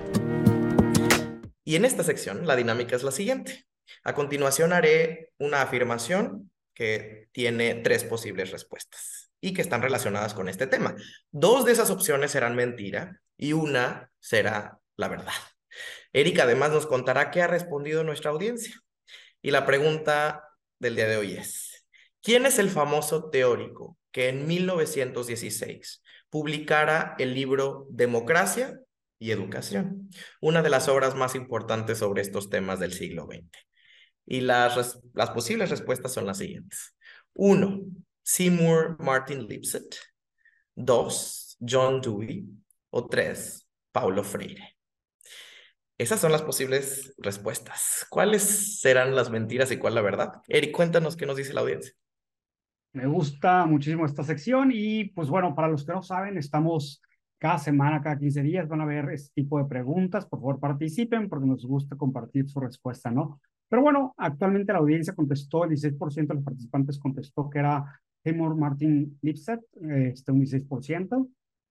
Y 1.62 1.76
en 1.76 1.84
esta 1.84 2.02
sección 2.02 2.44
la 2.44 2.56
dinámica 2.56 2.96
es 2.96 3.04
la 3.04 3.12
siguiente. 3.12 3.66
A 4.04 4.14
continuación 4.14 4.72
haré 4.72 5.30
una 5.38 5.62
afirmación 5.62 6.50
que 6.74 7.28
tiene 7.32 7.76
tres 7.76 8.04
posibles 8.04 8.50
respuestas 8.50 9.30
y 9.40 9.52
que 9.52 9.62
están 9.62 9.82
relacionadas 9.82 10.34
con 10.34 10.48
este 10.48 10.66
tema. 10.66 10.94
Dos 11.30 11.64
de 11.64 11.72
esas 11.72 11.90
opciones 11.90 12.30
serán 12.30 12.54
mentira 12.54 13.20
y 13.36 13.52
una 13.52 14.10
será 14.20 14.78
la 14.96 15.08
verdad. 15.08 15.32
Erika 16.12 16.44
además 16.44 16.70
nos 16.70 16.86
contará 16.86 17.30
qué 17.30 17.42
ha 17.42 17.46
respondido 17.46 18.04
nuestra 18.04 18.30
audiencia. 18.30 18.74
Y 19.40 19.50
la 19.50 19.66
pregunta 19.66 20.48
del 20.78 20.96
día 20.96 21.08
de 21.08 21.16
hoy 21.16 21.34
es, 21.34 21.86
¿quién 22.22 22.46
es 22.46 22.58
el 22.58 22.70
famoso 22.70 23.30
teórico 23.30 23.98
que 24.12 24.28
en 24.28 24.46
1916 24.46 26.02
publicara 26.30 27.16
el 27.18 27.34
libro 27.34 27.86
Democracia 27.90 28.80
y 29.18 29.30
Educación, 29.30 30.10
una 30.40 30.62
de 30.62 30.70
las 30.70 30.88
obras 30.88 31.14
más 31.14 31.34
importantes 31.34 31.98
sobre 31.98 32.22
estos 32.22 32.50
temas 32.50 32.78
del 32.78 32.92
siglo 32.92 33.26
XX? 33.26 33.71
Y 34.26 34.40
las, 34.40 35.00
posibles 35.34 35.70
respuestas 35.70 36.12
son 36.12 36.26
las 36.26 36.38
siguientes. 36.38 36.94
Uno, 37.34 37.80
Seymour 38.22 38.96
Martin 38.98 39.46
Lipset. 39.46 39.96
Dos, 40.74 41.56
John 41.60 42.00
Dewey. 42.00 42.46
O 42.90 43.08
tres, 43.08 43.66
Paulo 43.90 44.22
Freire. 44.22 44.76
Esas 45.98 46.20
son 46.20 46.32
las 46.32 46.42
posibles 46.42 47.14
respuestas. 47.18 48.06
¿Cuáles 48.10 48.80
serán 48.80 49.14
las 49.14 49.30
mentiras 49.30 49.70
y 49.70 49.76
cuál 49.76 49.94
la 49.94 50.02
verdad? 50.02 50.32
Eric, 50.48 50.72
cuéntanos 50.72 51.16
qué 51.16 51.26
nos 51.26 51.36
dice 51.36 51.54
la 51.54 51.60
audiencia. 51.60 51.92
Me 52.92 53.06
gusta 53.06 53.64
muchísimo 53.64 54.04
esta 54.04 54.22
sección 54.22 54.70
y 54.72 55.04
pues 55.04 55.28
bueno, 55.28 55.54
para 55.54 55.68
los 55.68 55.86
que 55.86 55.92
no 55.92 56.02
saben, 56.02 56.36
estamos 56.36 57.00
cada 57.38 57.58
semana, 57.58 58.02
cada 58.02 58.18
15 58.18 58.42
días, 58.42 58.68
van 58.68 58.82
a 58.82 58.84
ver 58.84 59.10
este 59.10 59.32
tipo 59.34 59.58
de 59.58 59.64
preguntas. 59.64 60.26
Por 60.26 60.40
favor, 60.40 60.60
participen 60.60 61.28
porque 61.28 61.46
nos 61.46 61.64
gusta 61.64 61.96
compartir 61.96 62.48
su 62.48 62.60
respuesta, 62.60 63.10
¿no? 63.10 63.40
Pero 63.72 63.80
bueno, 63.80 64.14
actualmente 64.18 64.70
la 64.70 64.80
audiencia 64.80 65.14
contestó, 65.14 65.64
el 65.64 65.70
16% 65.70 66.26
de 66.26 66.34
los 66.34 66.44
participantes 66.44 66.98
contestó 66.98 67.48
que 67.48 67.60
era 67.60 67.82
Seymour 68.22 68.54
Martin 68.54 69.18
Lipset, 69.22 69.60
este, 69.88 70.30
un 70.30 70.42
16%. 70.42 71.28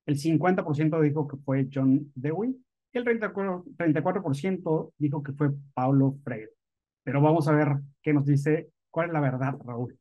El 0.07 0.17
50% 0.17 0.99
dijo 0.99 1.27
que 1.27 1.37
fue 1.37 1.69
John 1.71 2.11
Dewey 2.15 2.59
y 2.91 2.97
el 2.97 3.05
34%, 3.05 3.75
34 3.77 4.93
dijo 4.97 5.21
que 5.21 5.33
fue 5.33 5.51
Paulo 5.75 6.17
Freire. 6.23 6.49
Pero 7.03 7.21
vamos 7.21 7.47
a 7.47 7.51
ver 7.51 7.67
qué 8.01 8.13
nos 8.13 8.25
dice, 8.25 8.71
cuál 8.89 9.09
es 9.09 9.13
la 9.13 9.19
verdad, 9.19 9.53
Raúl. 9.63 9.95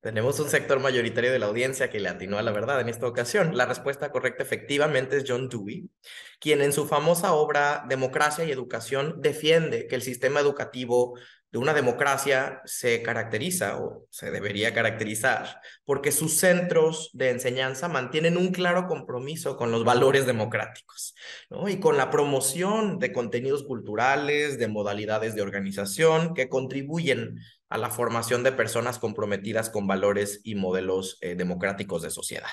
Tenemos 0.00 0.38
un 0.38 0.48
sector 0.48 0.78
mayoritario 0.78 1.32
de 1.32 1.40
la 1.40 1.46
audiencia 1.46 1.90
que 1.90 1.98
le 1.98 2.08
atinó 2.08 2.38
a 2.38 2.42
la 2.42 2.52
verdad 2.52 2.80
en 2.80 2.88
esta 2.88 3.08
ocasión. 3.08 3.56
La 3.56 3.66
respuesta 3.66 4.12
correcta 4.12 4.44
efectivamente 4.44 5.16
es 5.16 5.24
John 5.26 5.48
Dewey, 5.48 5.90
quien 6.38 6.62
en 6.62 6.72
su 6.72 6.86
famosa 6.86 7.32
obra 7.32 7.84
Democracia 7.88 8.44
y 8.44 8.52
Educación 8.52 9.20
defiende 9.20 9.88
que 9.88 9.96
el 9.96 10.02
sistema 10.02 10.38
educativo 10.38 11.18
de 11.50 11.58
una 11.58 11.72
democracia 11.72 12.60
se 12.64 13.02
caracteriza 13.02 13.78
o 13.78 14.06
se 14.10 14.30
debería 14.30 14.74
caracterizar 14.74 15.60
porque 15.84 16.12
sus 16.12 16.38
centros 16.38 17.10
de 17.14 17.30
enseñanza 17.30 17.88
mantienen 17.88 18.36
un 18.36 18.52
claro 18.52 18.86
compromiso 18.86 19.56
con 19.56 19.70
los 19.70 19.82
valores 19.82 20.26
democráticos 20.26 21.14
¿no? 21.48 21.68
y 21.68 21.80
con 21.80 21.96
la 21.96 22.10
promoción 22.10 22.98
de 22.98 23.12
contenidos 23.12 23.64
culturales, 23.64 24.58
de 24.58 24.68
modalidades 24.68 25.34
de 25.34 25.42
organización 25.42 26.34
que 26.34 26.50
contribuyen 26.50 27.40
a 27.68 27.78
la 27.78 27.90
formación 27.90 28.42
de 28.42 28.52
personas 28.52 28.98
comprometidas 28.98 29.70
con 29.70 29.86
valores 29.86 30.40
y 30.44 30.54
modelos 30.54 31.18
eh, 31.20 31.34
democráticos 31.34 32.02
de 32.02 32.10
sociedad. 32.10 32.48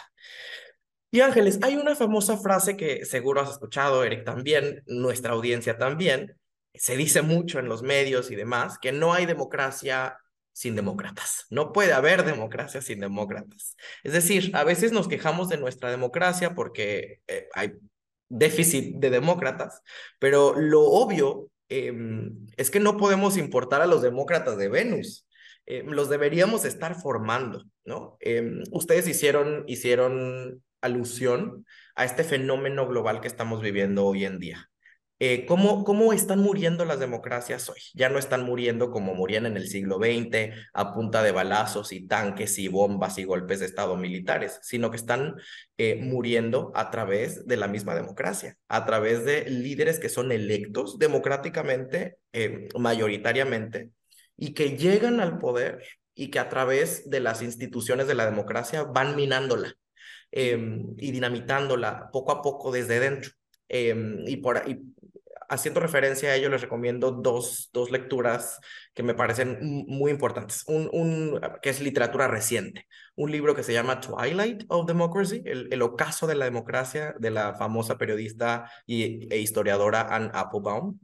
Y 1.11 1.21
Ángeles, 1.21 1.59
hay 1.61 1.75
una 1.75 1.95
famosa 1.95 2.37
frase 2.37 2.75
que 2.75 3.05
seguro 3.05 3.41
has 3.41 3.51
escuchado, 3.51 4.03
Eric, 4.03 4.25
también, 4.25 4.83
nuestra 4.85 5.33
audiencia 5.33 5.77
también, 5.77 6.37
se 6.73 6.97
dice 6.97 7.21
mucho 7.21 7.59
en 7.59 7.69
los 7.69 7.83
medios 7.83 8.31
y 8.31 8.35
demás 8.35 8.77
que 8.79 8.91
no 8.91 9.13
hay 9.13 9.25
democracia 9.25 10.17
sin 10.51 10.75
demócratas. 10.75 11.45
No 11.49 11.71
puede 11.71 11.93
haber 11.93 12.23
democracia 12.23 12.81
sin 12.81 12.99
demócratas. 12.99 13.75
Es 14.03 14.13
decir, 14.13 14.51
a 14.53 14.63
veces 14.63 14.91
nos 14.91 15.07
quejamos 15.07 15.49
de 15.49 15.57
nuestra 15.57 15.89
democracia 15.89 16.55
porque 16.55 17.21
eh, 17.27 17.47
hay 17.53 17.73
déficit 18.29 18.95
de 18.97 19.09
demócratas, 19.09 19.81
pero 20.19 20.53
lo 20.57 20.81
obvio 20.81 21.49
em, 21.69 22.45
es 22.57 22.71
que 22.71 22.79
no 22.79 22.97
podemos 22.97 23.37
importar 23.37 23.81
a 23.81 23.87
los 23.87 24.01
demócratas 24.01 24.57
de 24.57 24.69
Venus. 24.69 25.27
Em, 25.65 25.87
los 25.87 26.09
deberíamos 26.09 26.65
estar 26.65 26.95
formando, 26.95 27.63
¿no? 27.85 28.17
Em, 28.19 28.63
ustedes 28.71 29.07
hicieron, 29.07 29.63
hicieron 29.67 30.63
alusión 30.81 31.65
a 31.95 32.05
este 32.05 32.23
fenómeno 32.23 32.87
global 32.87 33.21
que 33.21 33.27
estamos 33.27 33.61
viviendo 33.61 34.05
hoy 34.05 34.25
en 34.25 34.39
día. 34.39 34.69
Eh, 35.19 35.45
¿cómo, 35.45 35.85
¿cómo, 35.85 36.11
están 36.11 36.39
muriendo 36.39 36.83
las 36.83 36.99
democracias 36.99 37.69
hoy? 37.69 37.79
Ya 37.93 38.09
no 38.09 38.19
están 38.19 38.43
muriendo 38.43 38.91
como 38.91 39.15
morían 39.15 39.45
en 39.45 39.55
el 39.55 39.69
siglo 39.69 39.97
XX, 39.97 40.53
a 40.73 40.93
punta 40.93 41.23
de 41.23 41.31
balazos 41.31 41.93
y 41.93 42.05
tanques 42.05 42.59
y 42.59 42.67
bombas 42.67 43.17
y 43.17 43.23
golpes 43.23 43.61
de 43.61 43.65
Estado 43.65 43.95
militares, 43.95 44.59
sino 44.61 44.91
que 44.91 44.97
están 44.97 45.35
eh, 45.77 45.95
muriendo 45.95 46.73
a 46.75 46.91
través 46.91 47.47
de 47.47 47.55
la 47.55 47.69
misma 47.69 47.95
democracia, 47.95 48.57
a 48.67 48.85
través 48.85 49.23
de 49.23 49.49
líderes 49.49 49.99
que 49.99 50.09
son 50.09 50.33
electos 50.33 50.99
democráticamente, 50.99 52.17
eh, 52.33 52.67
mayoritariamente, 52.77 53.91
y 54.35 54.53
que 54.53 54.77
llegan 54.77 55.21
al 55.21 55.39
poder 55.39 55.81
y 56.13 56.29
que 56.29 56.39
a 56.39 56.49
través 56.49 57.09
de 57.09 57.21
las 57.21 57.41
instituciones 57.41 58.07
de 58.07 58.15
la 58.15 58.25
democracia 58.25 58.83
van 58.83 59.15
minándola 59.15 59.73
em, 60.31 60.93
y 60.97 61.11
dinamitándola 61.11 62.09
poco 62.11 62.31
a 62.33 62.41
poco 62.41 62.71
desde 62.71 62.99
dentro. 62.99 63.31
Em, 63.67 64.27
y, 64.27 64.37
por, 64.37 64.61
y 64.67 64.93
haciendo 65.49 65.79
referencia 65.79 66.29
a 66.29 66.35
ello, 66.35 66.49
les 66.49 66.61
recomiendo 66.61 67.11
dos, 67.11 67.69
dos 67.73 67.91
lecturas 67.91 68.59
que 68.93 69.03
me 69.03 69.13
parecen 69.13 69.57
muy 69.87 70.11
importantes. 70.11 70.63
Un, 70.67 71.39
que 71.61 71.69
es 71.69 71.81
literatura 71.81 72.27
reciente. 72.27 72.87
Un 73.15 73.31
libro 73.31 73.55
que 73.55 73.63
se 73.63 73.73
llama 73.73 73.99
Twilight 73.99 74.63
of 74.67 74.87
Democracy, 74.87 75.41
el, 75.45 75.71
el 75.71 75.81
ocaso 75.81 76.27
de 76.27 76.35
la 76.35 76.45
democracia, 76.45 77.15
de 77.19 77.31
la 77.31 77.53
famosa 77.55 77.97
periodista 77.97 78.71
y, 78.85 79.31
e 79.33 79.39
historiadora 79.39 80.01
Anne 80.09 80.31
Applebaum. 80.33 80.99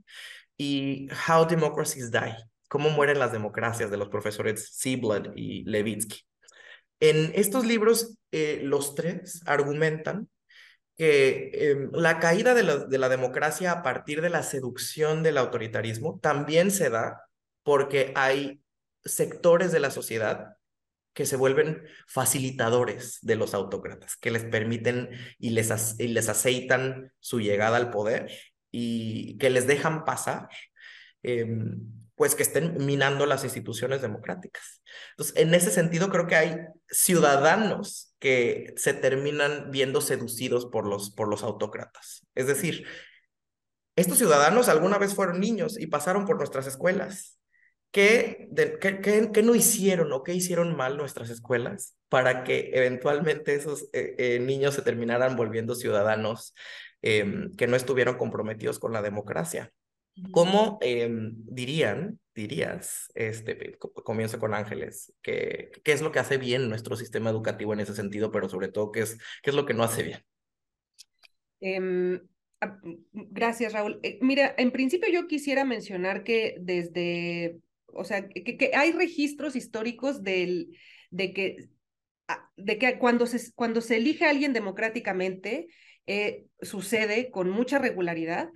Y 0.57 1.07
How 1.27 1.47
Democracies 1.47 2.11
Die, 2.11 2.35
cómo 2.67 2.89
mueren 2.89 3.19
las 3.19 3.31
democracias, 3.31 3.89
de 3.89 3.97
los 3.97 4.09
profesores 4.09 4.69
Seablad 4.75 5.35
y 5.35 5.63
Levitsky. 5.63 6.21
En 6.99 7.31
estos 7.33 7.65
libros, 7.65 8.17
eh, 8.31 8.59
los 8.63 8.93
tres 8.93 9.41
argumentan 9.47 10.29
que 10.97 11.51
em, 11.53 11.89
la 11.93 12.19
caída 12.19 12.53
de 12.53 12.63
la, 12.63 12.77
de 12.77 12.97
la 12.97 13.09
democracia 13.09 13.71
a 13.71 13.83
partir 13.83 14.21
de 14.21 14.29
la 14.29 14.43
seducción 14.43 15.23
del 15.23 15.37
autoritarismo 15.37 16.19
también 16.21 16.71
se 16.71 16.89
da 16.89 17.23
porque 17.63 18.13
hay 18.15 18.61
sectores 19.03 19.71
de 19.71 19.79
la 19.79 19.91
sociedad 19.91 20.57
que 21.13 21.25
se 21.25 21.35
vuelven 21.35 21.83
facilitadores 22.07 23.19
de 23.21 23.35
los 23.35 23.53
autócratas, 23.53 24.15
que 24.15 24.31
les 24.31 24.45
permiten 24.45 25.09
y 25.39 25.49
les, 25.49 25.99
y 25.99 26.07
les 26.07 26.29
aceitan 26.29 27.11
su 27.19 27.39
llegada 27.39 27.77
al 27.77 27.91
poder 27.91 28.31
y 28.71 29.37
que 29.37 29.49
les 29.49 29.67
dejan 29.67 30.05
pasar. 30.05 30.47
Eh, 31.23 31.45
pues 32.21 32.35
que 32.35 32.43
estén 32.43 32.75
minando 32.85 33.25
las 33.25 33.43
instituciones 33.43 34.03
democráticas. 34.03 34.83
Entonces, 35.13 35.35
en 35.37 35.55
ese 35.55 35.71
sentido, 35.71 36.11
creo 36.11 36.27
que 36.27 36.35
hay 36.35 36.55
ciudadanos 36.87 38.13
que 38.19 38.75
se 38.77 38.93
terminan 38.93 39.71
viendo 39.71 40.01
seducidos 40.01 40.67
por 40.67 40.85
los, 40.85 41.09
por 41.09 41.27
los 41.27 41.41
autócratas. 41.41 42.27
Es 42.35 42.45
decir, 42.45 42.85
estos 43.95 44.19
ciudadanos 44.19 44.69
alguna 44.69 44.99
vez 44.99 45.15
fueron 45.15 45.39
niños 45.39 45.79
y 45.79 45.87
pasaron 45.87 46.27
por 46.27 46.37
nuestras 46.37 46.67
escuelas. 46.67 47.39
¿Qué, 47.89 48.49
qué, 48.79 49.41
no 49.41 49.55
hicieron 49.55 50.13
o 50.13 50.21
qué 50.21 50.35
hicieron 50.35 50.77
mal 50.77 50.97
nuestras 50.97 51.31
escuelas 51.31 51.97
para 52.07 52.43
que 52.43 52.69
eventualmente 52.75 53.55
esos 53.55 53.89
eh, 53.93 54.13
eh, 54.19 54.39
niños 54.39 54.75
se 54.75 54.83
terminaran 54.83 55.35
volviendo 55.35 55.73
ciudadanos 55.73 56.53
em, 57.01 57.51
que 57.55 57.65
no 57.65 57.75
estuvieron 57.75 58.15
comprometidos 58.17 58.77
con 58.77 58.93
la 58.93 59.01
democracia? 59.01 59.73
¿Cómo 60.31 60.77
em, 60.81 61.33
dirían, 61.45 62.19
dirías, 62.35 63.11
este, 63.15 63.77
comienzo 63.79 64.39
con 64.39 64.53
Ángeles, 64.53 65.13
que, 65.21 65.71
qué 65.83 65.91
es 65.93 66.01
lo 66.01 66.11
que 66.11 66.19
hace 66.19 66.37
bien 66.37 66.69
nuestro 66.69 66.95
sistema 66.95 67.29
educativo 67.29 67.73
en 67.73 67.79
ese 67.79 67.95
sentido, 67.95 68.31
pero 68.31 68.49
sobre 68.49 68.67
todo, 68.67 68.91
qué 68.91 69.01
es, 69.01 69.17
qué 69.41 69.49
es 69.49 69.55
lo 69.55 69.65
que 69.65 69.73
no 69.73 69.83
hace 69.83 70.03
bien? 70.03 70.19
Em, 71.59 72.21
ah, 72.59 72.77
gracias, 73.11 73.73
Raúl. 73.73 73.99
Eh, 74.03 74.19
mira, 74.21 74.53
en 74.57 74.71
principio 74.71 75.09
yo 75.11 75.27
quisiera 75.27 75.63
mencionar 75.63 76.23
que 76.23 76.55
desde, 76.59 77.59
o 77.87 78.03
sea, 78.03 78.27
que, 78.27 78.57
que 78.57 78.71
hay 78.73 78.91
registros 78.91 79.55
históricos 79.55 80.23
del, 80.23 80.77
de 81.09 81.33
que 81.33 81.69
de 82.55 82.77
que 82.77 82.97
cuando 82.97 83.25
se, 83.25 83.51
cuando 83.53 83.81
se 83.81 83.97
elige 83.97 84.25
a 84.25 84.29
alguien 84.29 84.53
democráticamente, 84.53 85.67
eh, 86.07 86.45
sucede 86.61 87.29
con 87.31 87.49
mucha 87.49 87.79
regularidad 87.79 88.49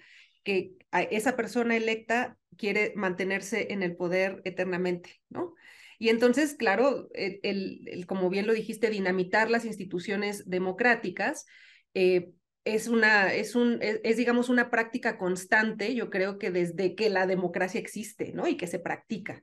que 0.45 0.71
esa 1.11 1.35
persona 1.35 1.75
electa 1.75 2.37
quiere 2.57 2.93
mantenerse 2.95 3.73
en 3.73 3.83
el 3.83 3.97
poder 3.97 4.41
eternamente, 4.45 5.19
¿no? 5.27 5.55
Y 5.99 6.09
entonces, 6.09 6.53
claro, 6.53 7.09
el, 7.13 8.05
como 8.07 8.29
bien 8.29 8.47
lo 8.47 8.53
dijiste, 8.53 8.89
dinamitar 8.89 9.49
las 9.49 9.65
instituciones 9.65 10.49
democráticas 10.49 11.45
eh, 11.93 12.31
es 12.63 12.87
una, 12.87 13.33
es 13.33 13.55
un, 13.55 13.79
es, 13.81 14.17
digamos 14.17 14.49
una 14.49 14.69
práctica 14.69 15.17
constante, 15.17 15.95
yo 15.95 16.09
creo 16.09 16.37
que 16.37 16.51
desde 16.51 16.95
que 16.95 17.09
la 17.09 17.27
democracia 17.27 17.79
existe, 17.79 18.31
¿no? 18.33 18.47
Y 18.47 18.55
que 18.55 18.67
se 18.67 18.79
practica. 18.79 19.41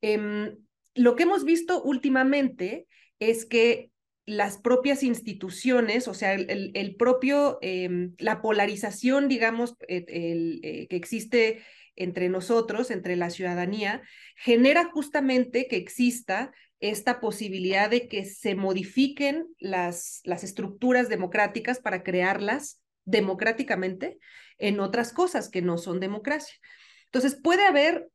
Em, 0.00 0.56
lo 0.94 1.14
que 1.16 1.22
hemos 1.24 1.44
visto 1.44 1.82
últimamente 1.82 2.86
es 3.18 3.44
que 3.44 3.91
las 4.24 4.58
propias 4.58 5.02
instituciones, 5.02 6.06
o 6.06 6.14
sea, 6.14 6.34
el, 6.34 6.96
propio, 6.96 7.58
em, 7.60 8.14
la 8.18 8.40
polarización, 8.40 9.28
digamos, 9.28 9.76
eh, 9.88 10.04
eh, 10.08 10.86
que 10.88 10.96
existe 10.96 11.62
entre 11.96 12.28
nosotros, 12.28 12.90
entre 12.90 13.16
la 13.16 13.30
ciudadanía, 13.30 14.02
genera 14.36 14.90
justamente 14.92 15.66
que 15.68 15.76
exista 15.76 16.52
esta 16.80 17.20
posibilidad 17.20 17.90
de 17.90 18.08
que 18.08 18.24
se 18.24 18.54
modifiquen 18.54 19.46
las, 19.58 20.20
las 20.24 20.42
estructuras 20.44 21.08
democráticas 21.08 21.80
para 21.80 22.02
crearlas 22.02 22.80
democráticamente 23.04 24.18
en 24.58 24.80
otras 24.80 25.12
cosas 25.12 25.48
que 25.48 25.62
no 25.62 25.78
son 25.78 26.00
democracia. 26.00 26.54
Entonces, 27.06 27.38
¿puede 27.40 27.66
haber 27.66 28.08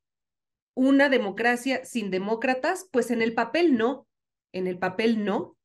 una 0.74 1.10
democracia 1.10 1.84
sin 1.86 2.12
demócratas? 2.12 2.88
Pues 2.92 3.12
en 3.12 3.22
el 3.22 3.34
papel 3.34 3.78
no, 3.78 4.08
en 4.54 4.68
el 4.68 4.80
papel 4.80 5.24
no, 5.24 5.57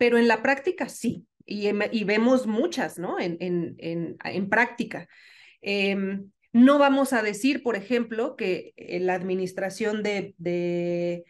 pero 0.00 0.16
en 0.16 0.28
la 0.28 0.40
práctica 0.40 0.88
sí, 0.88 1.26
y, 1.44 1.68
y 1.68 2.04
vemos 2.04 2.46
muchas, 2.46 2.98
¿no? 2.98 3.20
En, 3.20 3.36
en, 3.40 3.74
en, 3.76 4.16
en 4.24 4.48
práctica. 4.48 5.06
Em, 5.60 6.30
no 6.54 6.78
vamos 6.78 7.12
a 7.12 7.22
decir, 7.22 7.62
por 7.62 7.76
ejemplo, 7.76 8.34
que 8.34 8.72
la 9.02 9.12
administración 9.12 10.02
de, 10.02 10.34
de 10.38 11.24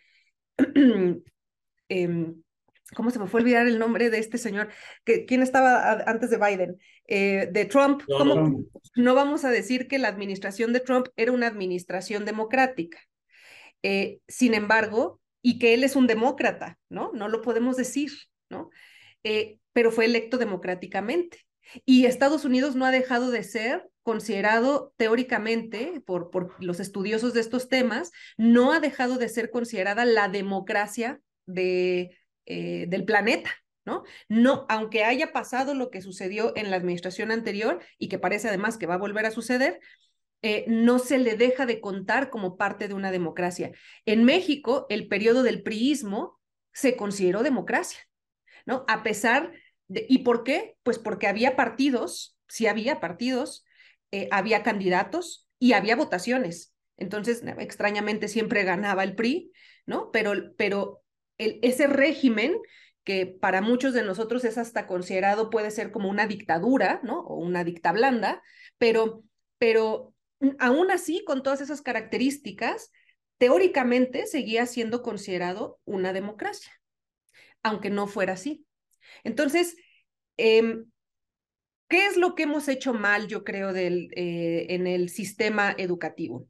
em, 1.88 2.42
¿cómo 2.94 3.10
se 3.10 3.18
me 3.18 3.26
fue 3.26 3.40
a 3.40 3.42
olvidar 3.42 3.66
el 3.66 3.80
nombre 3.80 4.08
de 4.08 4.20
este 4.20 4.38
señor? 4.38 4.68
¿Quién 5.02 5.42
estaba 5.42 6.04
antes 6.08 6.30
de 6.30 6.38
Biden? 6.38 6.78
Eh, 7.08 7.48
de 7.50 7.64
Trump. 7.64 8.04
¿cómo? 8.06 8.66
No 8.94 9.14
vamos 9.16 9.44
a 9.44 9.50
decir 9.50 9.88
que 9.88 9.98
la 9.98 10.06
administración 10.06 10.72
de 10.72 10.78
Trump 10.78 11.08
era 11.16 11.32
una 11.32 11.48
administración 11.48 12.24
democrática. 12.24 13.00
Eh, 13.82 14.20
sin 14.28 14.54
embargo, 14.54 15.20
y 15.42 15.58
que 15.58 15.74
él 15.74 15.82
es 15.82 15.96
un 15.96 16.06
demócrata, 16.06 16.78
¿no? 16.88 17.10
No 17.14 17.26
lo 17.26 17.42
podemos 17.42 17.76
decir, 17.76 18.12
¿no? 18.50 18.70
Eh, 19.24 19.58
pero 19.72 19.90
fue 19.90 20.04
electo 20.04 20.36
democráticamente. 20.36 21.38
Y 21.84 22.06
Estados 22.06 22.44
Unidos 22.44 22.74
no 22.74 22.84
ha 22.84 22.90
dejado 22.90 23.30
de 23.30 23.44
ser 23.44 23.88
considerado 24.02 24.92
teóricamente 24.96 26.02
por, 26.04 26.30
por 26.30 26.62
los 26.62 26.80
estudiosos 26.80 27.32
de 27.32 27.40
estos 27.40 27.68
temas, 27.68 28.10
no 28.36 28.72
ha 28.72 28.80
dejado 28.80 29.16
de 29.18 29.28
ser 29.28 29.50
considerada 29.50 30.04
la 30.04 30.28
democracia 30.28 31.20
de, 31.46 32.18
eh, 32.46 32.86
del 32.88 33.04
planeta. 33.04 33.50
¿No? 33.86 34.04
No, 34.28 34.66
aunque 34.68 35.04
haya 35.04 35.32
pasado 35.32 35.74
lo 35.74 35.90
que 35.90 36.02
sucedió 36.02 36.52
en 36.54 36.70
la 36.70 36.76
administración 36.76 37.30
anterior 37.30 37.82
y 37.98 38.08
que 38.08 38.18
parece 38.18 38.48
además 38.48 38.76
que 38.76 38.86
va 38.86 38.94
a 38.94 38.98
volver 38.98 39.24
a 39.24 39.30
suceder, 39.30 39.80
eh, 40.42 40.64
no 40.68 40.98
se 40.98 41.18
le 41.18 41.36
deja 41.36 41.64
de 41.64 41.80
contar 41.80 42.28
como 42.28 42.58
parte 42.58 42.88
de 42.88 42.94
una 42.94 43.10
democracia. 43.10 43.72
En 44.04 44.24
México, 44.24 44.86
el 44.90 45.08
periodo 45.08 45.42
del 45.42 45.62
priismo 45.62 46.38
se 46.72 46.94
consideró 46.94 47.42
democracia, 47.42 48.00
¿no? 48.66 48.84
A 48.88 49.02
pesar 49.02 49.52
de, 49.88 50.06
¿y 50.08 50.18
por 50.18 50.44
qué? 50.44 50.76
Pues 50.82 50.98
porque 50.98 51.26
había 51.26 51.56
partidos, 51.56 52.36
sí 52.48 52.66
había 52.66 53.00
partidos 53.00 53.64
eh, 54.12 54.28
había 54.32 54.62
candidatos 54.62 55.46
y 55.58 55.72
había 55.74 55.94
votaciones. 55.94 56.74
Entonces, 56.96 57.42
extrañamente 57.58 58.28
siempre 58.28 58.64
ganaba 58.64 59.04
el 59.04 59.14
PRI, 59.14 59.52
¿no? 59.86 60.10
Pero, 60.10 60.32
pero 60.56 61.02
ese 61.38 61.86
régimen 61.86 62.58
que 63.04 63.26
para 63.26 63.62
muchos 63.62 63.94
de 63.94 64.02
nosotros 64.02 64.44
es 64.44 64.58
hasta 64.58 64.86
considerado, 64.86 65.48
puede 65.48 65.70
ser 65.70 65.90
como 65.92 66.10
una 66.10 66.26
dictadura, 66.26 67.00
¿no? 67.02 67.20
O 67.20 67.36
una 67.36 67.64
dicta 67.64 67.92
blanda, 67.92 68.42
pero, 68.78 69.22
pero 69.58 70.12
aún 70.58 70.90
así, 70.90 71.24
con 71.24 71.42
todas 71.42 71.60
esas 71.60 71.82
características, 71.82 72.90
teóricamente 73.38 74.26
seguía 74.26 74.66
siendo 74.66 75.02
considerado 75.02 75.78
una 75.84 76.12
democracia, 76.12 76.72
aunque 77.62 77.90
no 77.90 78.06
fuera 78.06 78.34
así. 78.34 78.66
Entonces, 79.24 79.76
eh, 80.36 80.84
¿Qué 81.90 82.06
es 82.06 82.16
lo 82.16 82.36
que 82.36 82.44
hemos 82.44 82.68
hecho 82.68 82.94
mal, 82.94 83.26
yo 83.26 83.42
creo, 83.42 83.74
eh, 83.74 84.66
en 84.68 84.86
el 84.86 85.08
sistema 85.08 85.74
educativo? 85.76 86.48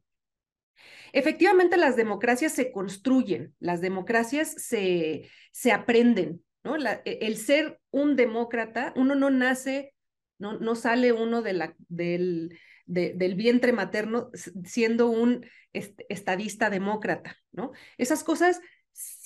Efectivamente, 1.13 1.77
las 1.77 1.95
democracias 1.95 2.53
se 2.53 2.71
construyen, 2.71 3.55
las 3.59 3.81
democracias 3.81 4.53
se, 4.55 5.27
se 5.51 5.71
aprenden, 5.71 6.43
¿no? 6.63 6.77
E, 6.77 7.01
el 7.05 7.37
ser 7.37 7.79
un 7.89 8.15
demócrata, 8.15 8.93
uno 8.95 9.15
no 9.15 9.31
nace, 9.31 9.95
no, 10.37 10.59
no 10.59 10.75
sale 10.75 11.11
uno 11.11 11.41
del, 11.41 11.73
del 12.85 13.35
vientre 13.35 13.73
materno 13.73 14.29
siendo 14.63 15.09
un 15.09 15.43
estadista 15.73 16.69
demócrata, 16.69 17.35
¿no? 17.51 17.71
Esas 17.97 18.23
cosas 18.23 18.61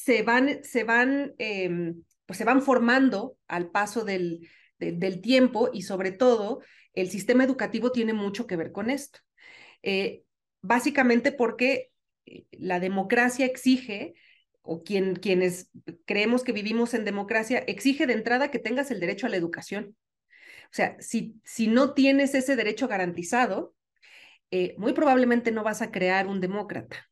se 0.05 0.21
van, 0.21 0.63
se 0.63 0.83
van, 0.83 1.33
em, 1.39 2.03
pues 2.27 2.37
se 2.37 2.43
van 2.43 2.61
formando 2.61 3.39
al 3.47 3.71
paso 3.71 4.05
del, 4.05 4.47
del 4.77 5.19
tiempo 5.19 5.71
y 5.73 5.81
sobre 5.81 6.11
todo 6.11 6.61
el 6.93 7.09
sistema 7.09 7.43
educativo 7.43 7.91
tiene 7.91 8.13
mucho 8.13 8.45
que 8.45 8.55
ver 8.55 8.71
con 8.71 8.91
esto. 8.91 9.17
Eh, 9.81 10.21
básicamente 10.61 11.31
porque 11.31 11.91
eh, 12.27 12.45
la 12.51 12.79
democracia 12.79 13.47
exige, 13.47 14.13
o 14.61 14.83
quien, 14.83 15.15
quienes 15.15 15.71
creemos 16.05 16.43
que 16.43 16.51
vivimos 16.51 16.93
en 16.93 17.03
democracia, 17.03 17.57
exige 17.65 18.05
de 18.05 18.13
entrada 18.13 18.51
que 18.51 18.59
tengas 18.59 18.91
el 18.91 18.99
derecho 18.99 19.25
a 19.25 19.29
la 19.29 19.37
educación. 19.37 19.95
O 20.65 20.73
sea, 20.73 20.97
si, 20.99 21.41
si 21.43 21.65
no 21.65 21.95
tienes 21.95 22.35
ese 22.35 22.55
derecho 22.55 22.87
garantizado, 22.87 23.73
eh, 24.51 24.75
muy 24.77 24.93
probablemente 24.93 25.51
no 25.51 25.63
vas 25.63 25.81
a 25.81 25.89
crear 25.89 26.27
un 26.27 26.41
demócrata, 26.41 27.09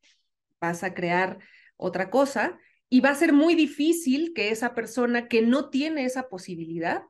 vas 0.62 0.84
a 0.84 0.94
crear 0.94 1.40
otra 1.76 2.12
cosa 2.12 2.60
y 2.90 3.02
va 3.02 3.10
a 3.10 3.16
ser 3.16 3.34
muy 3.34 3.56
difícil 3.56 4.34
que 4.34 4.50
esa 4.50 4.76
persona 4.76 5.28
que 5.28 5.42
no 5.42 5.70
tiene 5.70 6.06
esa 6.06 6.30
posibilidad 6.30 7.04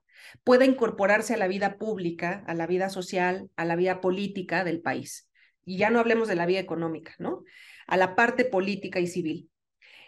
pueda 0.43 0.65
incorporarse 0.65 1.33
a 1.33 1.37
la 1.37 1.47
vida 1.47 1.77
pública, 1.77 2.43
a 2.47 2.53
la 2.53 2.67
vida 2.67 2.89
social, 2.89 3.49
a 3.55 3.65
la 3.65 3.75
vida 3.75 4.01
política 4.01 4.63
del 4.63 4.81
país. 4.81 5.29
Y 5.65 5.77
ya 5.77 5.89
no 5.89 5.99
hablemos 5.99 6.27
de 6.27 6.35
la 6.35 6.45
vida 6.45 6.59
económica, 6.59 7.15
¿no? 7.19 7.43
A 7.87 7.97
la 7.97 8.15
parte 8.15 8.45
política 8.45 8.99
y 8.99 9.07
civil. 9.07 9.49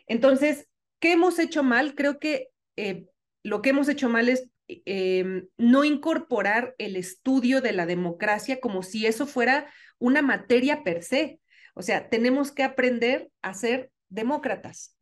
Entonces, 0.08 0.68
¿qué 1.00 1.14
hemos 1.14 1.40
hecho 1.40 1.64
mal? 1.64 1.96
Creo 1.96 2.20
que 2.20 2.50
eh, 2.76 3.06
lo 3.44 3.62
que 3.62 3.70
hemos 3.70 3.90
hecho 3.90 4.10
mal 4.10 4.30
es 4.30 4.50
em, 4.68 5.48
no 5.58 5.84
incorporar 5.84 6.76
el 6.78 6.96
estudio 6.96 7.62
de 7.62 7.72
la 7.72 7.86
democracia 7.86 8.60
como 8.60 8.84
si 8.84 9.06
eso 9.06 9.28
fuera 9.28 9.72
una 10.00 10.22
materia 10.22 10.84
per 10.84 11.04
se. 11.04 11.40
O 11.74 11.82
sea, 11.82 12.10
tenemos 12.10 12.52
que 12.52 12.64
aprender 12.64 13.30
a 13.42 13.54
ser 13.54 13.92
demócratas. 14.10 14.95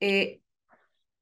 Eh, 0.00 0.40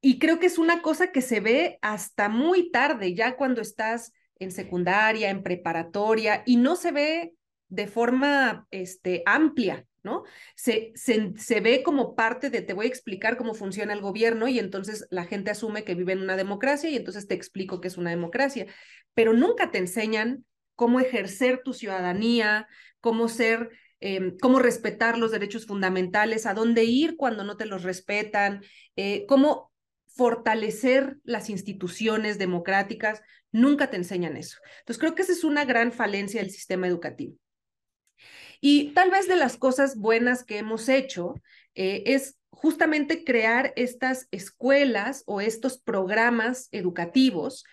y 0.01 0.19
creo 0.19 0.39
que 0.39 0.45
es 0.47 0.57
una 0.57 0.81
cosa 0.81 1.11
que 1.11 1.21
se 1.21 1.41
ve 1.41 1.77
hasta 1.81 2.29
muy 2.29 2.71
tarde, 2.71 3.13
ya 3.13 3.35
cuando 3.35 3.61
estás 3.61 4.13
en 4.39 4.51
secundaria, 4.51 5.29
en 5.29 5.43
preparatoria, 5.43 6.43
y 6.45 6.55
no 6.55 6.75
se 6.75 6.91
ve 6.91 7.33
de 7.67 7.87
forma 7.87 8.67
este, 8.71 9.21
amplia, 9.25 9.85
¿no? 10.01 10.23
Se, 10.55 10.93
se, 10.95 11.33
se, 11.37 11.59
ve 11.59 11.83
como 11.83 12.15
parte 12.15 12.49
de, 12.49 12.61
te 12.61 12.73
voy 12.73 12.85
a 12.85 12.89
explicar 12.89 13.35
cómo 13.35 13.53
funciona 13.53 13.91
el 13.93 14.01
gobierno 14.01 14.47
y 14.47 14.57
entonces 14.57 15.05
la 15.11 15.25
gente 15.25 15.51
asume 15.51 15.83
que 15.83 15.95
vive 15.95 16.13
en 16.13 16.21
una 16.21 16.37
democracia 16.37 16.89
y 16.89 16.95
entonces 16.95 17.27
te 17.27 17.35
explico 17.35 17.81
qué 17.81 17.89
es 17.89 17.97
una 17.97 18.09
democracia, 18.09 18.65
pero 19.13 19.33
nunca 19.33 19.71
te 19.71 19.77
enseñan 19.77 20.45
cómo 20.75 21.01
ejercer 21.01 21.61
tu 21.61 21.73
ciudadanía, 21.73 22.67
cómo 23.01 23.27
ser, 23.27 23.69
em, 23.99 24.37
cómo 24.37 24.59
respetar 24.59 25.17
los 25.17 25.31
derechos 25.31 25.65
fundamentales, 25.65 26.45
a 26.45 26.53
dónde 26.53 26.83
ir 26.85 27.15
cuando 27.17 27.43
no 27.43 27.57
te 27.57 27.65
los 27.65 27.83
respetan, 27.83 28.61
eh, 28.95 29.25
cómo 29.27 29.71
fortalecer 30.07 31.17
las 31.23 31.49
instituciones 31.49 32.37
democráticas, 32.37 33.21
nunca 33.51 33.89
te 33.89 33.97
enseñan 33.97 34.37
eso. 34.37 34.57
Entonces, 34.79 34.99
creo 34.99 35.15
que 35.15 35.21
esa 35.21 35.31
es 35.31 35.43
una 35.43 35.65
gran 35.65 35.91
falencia 35.91 36.41
del 36.41 36.51
sistema 36.51 36.87
educativo. 36.87 37.35
Y 38.61 38.93
tal 38.93 39.11
vez 39.11 39.27
de 39.27 39.37
las 39.37 39.57
cosas 39.57 39.97
buenas 39.97 40.43
que 40.43 40.57
hemos 40.57 40.89
hecho 40.89 41.35
eh, 41.75 42.03
es 42.05 42.37
justamente 42.49 43.23
crear 43.23 43.71
estas 43.75 44.27
escuelas 44.31 45.23
o 45.25 45.39
estos 45.39 45.79
programas 45.79 46.67
educativos 46.71 47.63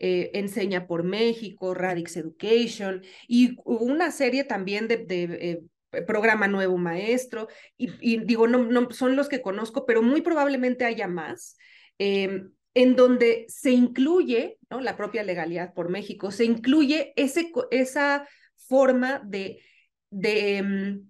eh, 0.00 0.32
Enseña 0.34 0.86
por 0.86 1.04
México, 1.04 1.72
Radix 1.72 2.16
Education 2.16 3.02
y 3.28 3.56
una 3.64 4.10
serie 4.10 4.44
también 4.44 4.88
de, 4.88 5.06
eh, 5.08 5.62
programa 6.02 6.48
Nuevo 6.48 6.76
Maestro, 6.78 7.48
y, 7.76 8.18
digo, 8.24 8.46
no, 8.46 8.90
son 8.90 9.16
los 9.16 9.28
que 9.28 9.42
conozco, 9.42 9.86
pero 9.86 10.02
muy 10.02 10.22
probablemente 10.22 10.84
haya 10.84 11.08
más 11.08 11.56
em, 11.98 12.52
en 12.74 12.96
donde 12.96 13.46
se 13.48 13.70
incluye, 13.70 14.58
la 14.68 14.96
propia 14.96 15.22
legalidad 15.22 15.74
por 15.74 15.90
México, 15.90 16.30
se 16.30 16.44
incluye 16.44 17.12
ese, 17.16 17.52
esa 17.70 18.28
forma 18.56 19.20
de, 19.24 19.62
de 20.10 20.56
em, 20.56 21.08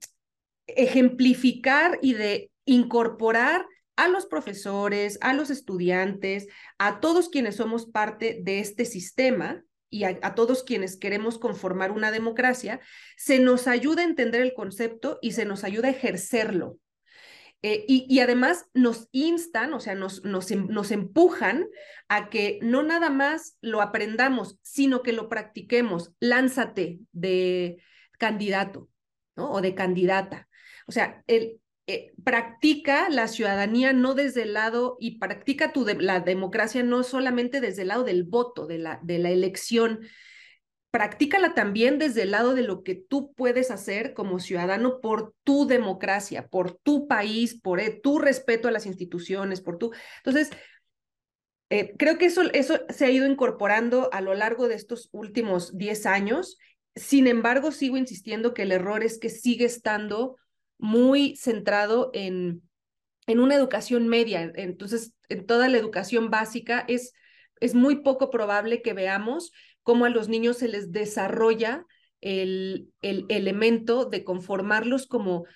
ejemplificar 0.67 1.99
y 2.03 2.15
de 2.15 2.51
incorporar 2.67 3.67
a 3.97 4.09
los 4.09 4.27
profesores, 4.27 5.19
a 5.21 5.35
los 5.35 5.51
estudiantes, 5.51 6.49
a 6.79 7.01
todos 7.01 7.29
quienes 7.29 7.57
somos 7.57 7.87
parte 7.87 8.41
de 8.43 8.61
este 8.61 8.85
sistema 8.85 9.63
y 9.95 10.03
a, 10.03 10.35
todos 10.35 10.65
quienes 10.65 10.97
queremos 10.97 11.39
conformar 11.39 11.93
una 11.93 12.11
democracia, 12.11 12.81
se 13.17 13.39
nos 13.39 13.69
ayuda 13.69 14.03
a 14.03 14.07
entender 14.07 14.41
el 14.43 14.53
concepto 14.53 15.21
y 15.23 15.33
se 15.33 15.45
nos 15.45 15.63
ayuda 15.63 15.87
a 15.87 15.93
ejercerlo. 15.93 16.81
Eh, 17.63 17.85
y, 17.87 18.19
además 18.19 18.67
nos 18.75 19.09
instan, 19.13 19.73
o 19.73 19.79
sea, 19.79 19.95
nos, 19.95 20.25
nos, 20.25 20.51
em, 20.51 20.67
nos 20.67 20.91
empujan 20.91 21.69
a 22.09 22.29
que 22.29 22.59
no 22.61 22.83
nada 22.83 23.09
más 23.09 23.57
lo 23.61 23.81
aprendamos, 23.83 24.59
sino 24.63 25.03
que 25.03 25.13
lo 25.13 25.29
practiquemos. 25.29 26.13
Lánzate 26.19 26.99
de 27.13 27.81
candidato. 28.19 28.91
O 29.37 29.61
de 29.61 29.77
candidata. 29.77 30.49
O 30.89 30.93
sea, 30.93 31.23
el, 31.29 31.61
eh, 31.87 32.13
practica 32.25 33.11
la 33.11 33.29
ciudadanía 33.29 33.93
no 33.93 34.15
desde 34.15 34.43
el 34.43 34.55
lado 34.55 34.97
y 34.99 35.19
practica 35.19 35.73
tu 35.73 35.85
la 35.85 36.21
democracia 36.21 36.83
no 36.83 37.03
solamente 37.03 37.61
desde 37.61 37.83
el 37.83 37.89
lado 37.89 38.05
del 38.05 38.25
voto, 38.25 38.67
de 38.67 38.79
la, 38.79 39.01
de 39.03 39.19
la 39.19 39.31
elección, 39.31 40.01
practícala 40.91 41.55
también 41.55 41.99
desde 41.99 42.23
el 42.23 42.31
lado 42.31 42.55
de 42.55 42.63
lo 42.63 42.85
que 42.85 42.95
tú 42.95 43.35
puedes 43.35 43.71
hacer 43.71 44.15
como 44.15 44.39
ciudadano 44.39 45.01
por 45.01 45.35
tu 45.45 45.67
democracia, 45.67 46.47
por 46.49 46.73
tu 46.73 47.07
país, 47.07 47.61
por 47.61 47.81
eh, 47.81 48.01
tu 48.03 48.19
respeto 48.19 48.69
a 48.69 48.71
las 48.71 48.87
instituciones, 48.87 49.61
por 49.61 49.77
tu... 49.77 49.93
Entonces, 50.25 50.51
eh, 51.69 51.95
creo 51.99 52.17
que 52.17 52.27
eso, 52.27 52.43
eso 52.53 52.79
se 52.89 53.05
ha 53.05 53.11
ido 53.11 53.27
incorporando 53.27 54.09
a 54.13 54.21
lo 54.21 54.35
largo 54.35 54.69
de 54.69 54.77
estos 54.77 55.09
últimos 55.13 55.77
10 55.77 56.07
años. 56.07 56.57
Sin 56.95 57.27
embargo, 57.27 57.73
sigo 57.73 57.97
insistiendo 57.97 58.55
que 58.55 58.63
el 58.63 58.73
error 58.73 59.03
es 59.03 59.19
que 59.19 59.29
sigue 59.29 59.65
estando 59.65 60.37
muy 60.85 61.35
centrado 61.37 62.11
en, 62.13 62.63
en 63.27 63.41
una 63.41 63.55
educación 63.55 64.07
media. 64.07 64.53
Entonces, 64.55 65.15
en 65.31 65.47
toda 65.47 65.69
la 65.69 65.79
educación 65.79 66.29
básica 66.29 66.85
es, 66.89 67.15
es 67.59 67.75
muy 67.75 68.03
poco 68.03 68.29
probable 68.29 68.83
que 68.83 68.93
veamos 68.93 69.51
cómo 69.83 70.05
a 70.05 70.11
los 70.11 70.29
niños 70.29 70.59
se 70.59 70.69
les 70.69 70.93
desarrolla 70.93 71.87
el, 72.21 72.91
el 73.01 73.25
elemento 73.31 74.05
de 74.05 74.25
conformarlos 74.25 75.07
como, 75.07 75.47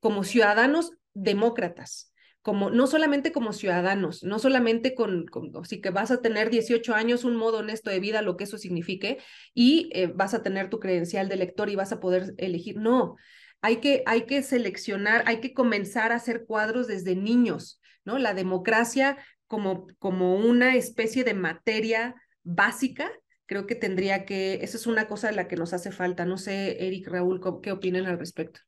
como 0.00 0.24
ciudadanos 0.24 0.92
demócratas. 1.12 2.14
Como, 2.40 2.70
no 2.70 2.86
solamente 2.86 3.30
como 3.30 3.52
ciudadanos, 3.52 4.22
no 4.22 4.38
solamente 4.38 4.94
con, 4.94 5.26
con 5.26 5.52
que 5.52 5.90
vas 5.90 6.10
a 6.10 6.22
tener 6.22 6.48
18 6.48 6.94
años, 6.94 7.24
un 7.24 7.36
modo 7.36 7.58
honesto 7.58 7.90
de 7.90 8.00
vida, 8.00 8.22
lo 8.22 8.38
que 8.38 8.44
eso 8.44 8.56
signifique, 8.56 9.18
y 9.52 9.90
eh, 9.92 10.06
vas 10.06 10.32
a 10.32 10.42
tener 10.42 10.70
tu 10.70 10.80
credencial 10.80 11.28
de 11.28 11.36
lector 11.36 11.68
y 11.68 11.76
vas 11.76 11.92
a 11.92 12.00
poder 12.00 12.32
elegir. 12.38 12.78
No, 12.78 13.16
hay 13.60 13.76
que, 13.76 14.02
hay 14.06 14.26
que 14.26 14.42
seleccionar, 14.42 15.24
hay 15.26 15.40
que 15.40 15.52
comenzar 15.52 16.12
a 16.12 16.16
hacer 16.16 16.44
cuadros 16.46 16.86
desde 16.86 17.16
niños, 17.16 17.80
¿no? 18.04 18.18
La 18.18 18.34
democracia 18.34 19.18
como, 19.46 19.86
como 19.98 20.36
una 20.36 20.76
especie 20.76 21.24
de 21.24 21.34
materia 21.34 22.14
básica, 22.44 23.10
creo 23.46 23.66
que 23.66 23.74
tendría 23.74 24.24
que, 24.24 24.54
esa 24.62 24.76
es 24.76 24.86
una 24.86 25.08
cosa 25.08 25.28
de 25.28 25.36
la 25.36 25.48
que 25.48 25.56
nos 25.56 25.72
hace 25.72 25.90
falta. 25.90 26.24
No 26.24 26.36
sé, 26.36 26.86
Eric, 26.86 27.08
Raúl, 27.08 27.40
¿qué 27.62 27.72
opinan 27.72 28.06
al 28.06 28.18
respecto? 28.18 28.60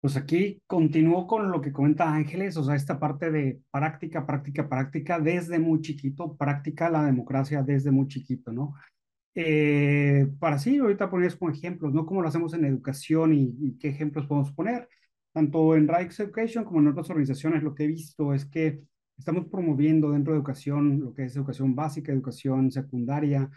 Pues 0.00 0.16
aquí 0.16 0.62
continúo 0.66 1.26
con 1.26 1.50
lo 1.50 1.60
que 1.60 1.72
comenta 1.72 2.14
Ángeles, 2.14 2.56
o 2.56 2.62
sea, 2.62 2.76
esta 2.76 3.00
parte 3.00 3.30
de 3.30 3.58
práctica, 3.72 4.24
práctica, 4.24 4.68
práctica, 4.68 5.18
desde 5.18 5.58
muy 5.58 5.80
chiquito, 5.80 6.36
práctica 6.36 6.90
la 6.90 7.04
democracia 7.04 7.62
desde 7.62 7.90
muy 7.90 8.06
chiquito, 8.06 8.52
¿no? 8.52 8.74
Eh, 9.38 10.28
para 10.40 10.58
sí, 10.58 10.78
ahorita 10.78 11.10
pones 11.10 11.36
como 11.36 11.50
ejemplos, 11.50 11.92
¿no? 11.92 12.06
Cómo 12.06 12.22
lo 12.22 12.28
hacemos 12.28 12.54
en 12.54 12.64
educación 12.64 13.34
y, 13.34 13.76
qué 13.78 13.88
ejemplos 13.88 14.26
podemos 14.26 14.50
poner. 14.52 14.88
Tanto 15.32 15.76
en 15.76 15.86
Rights 15.88 16.20
Education 16.20 16.64
como 16.64 16.80
en 16.80 16.88
otras 16.88 17.10
organizaciones, 17.10 17.62
lo 17.62 17.74
que 17.74 17.84
he 17.84 17.86
visto 17.86 18.32
es 18.32 18.46
que 18.46 18.80
estamos 19.18 19.46
promoviendo 19.46 20.10
dentro 20.12 20.32
de 20.32 20.38
educación 20.38 21.00
lo 21.00 21.12
que 21.12 21.24
es 21.24 21.36
educación 21.36 21.74
básica, 21.74 22.12
educación 22.12 22.70
secundaria, 22.70 23.50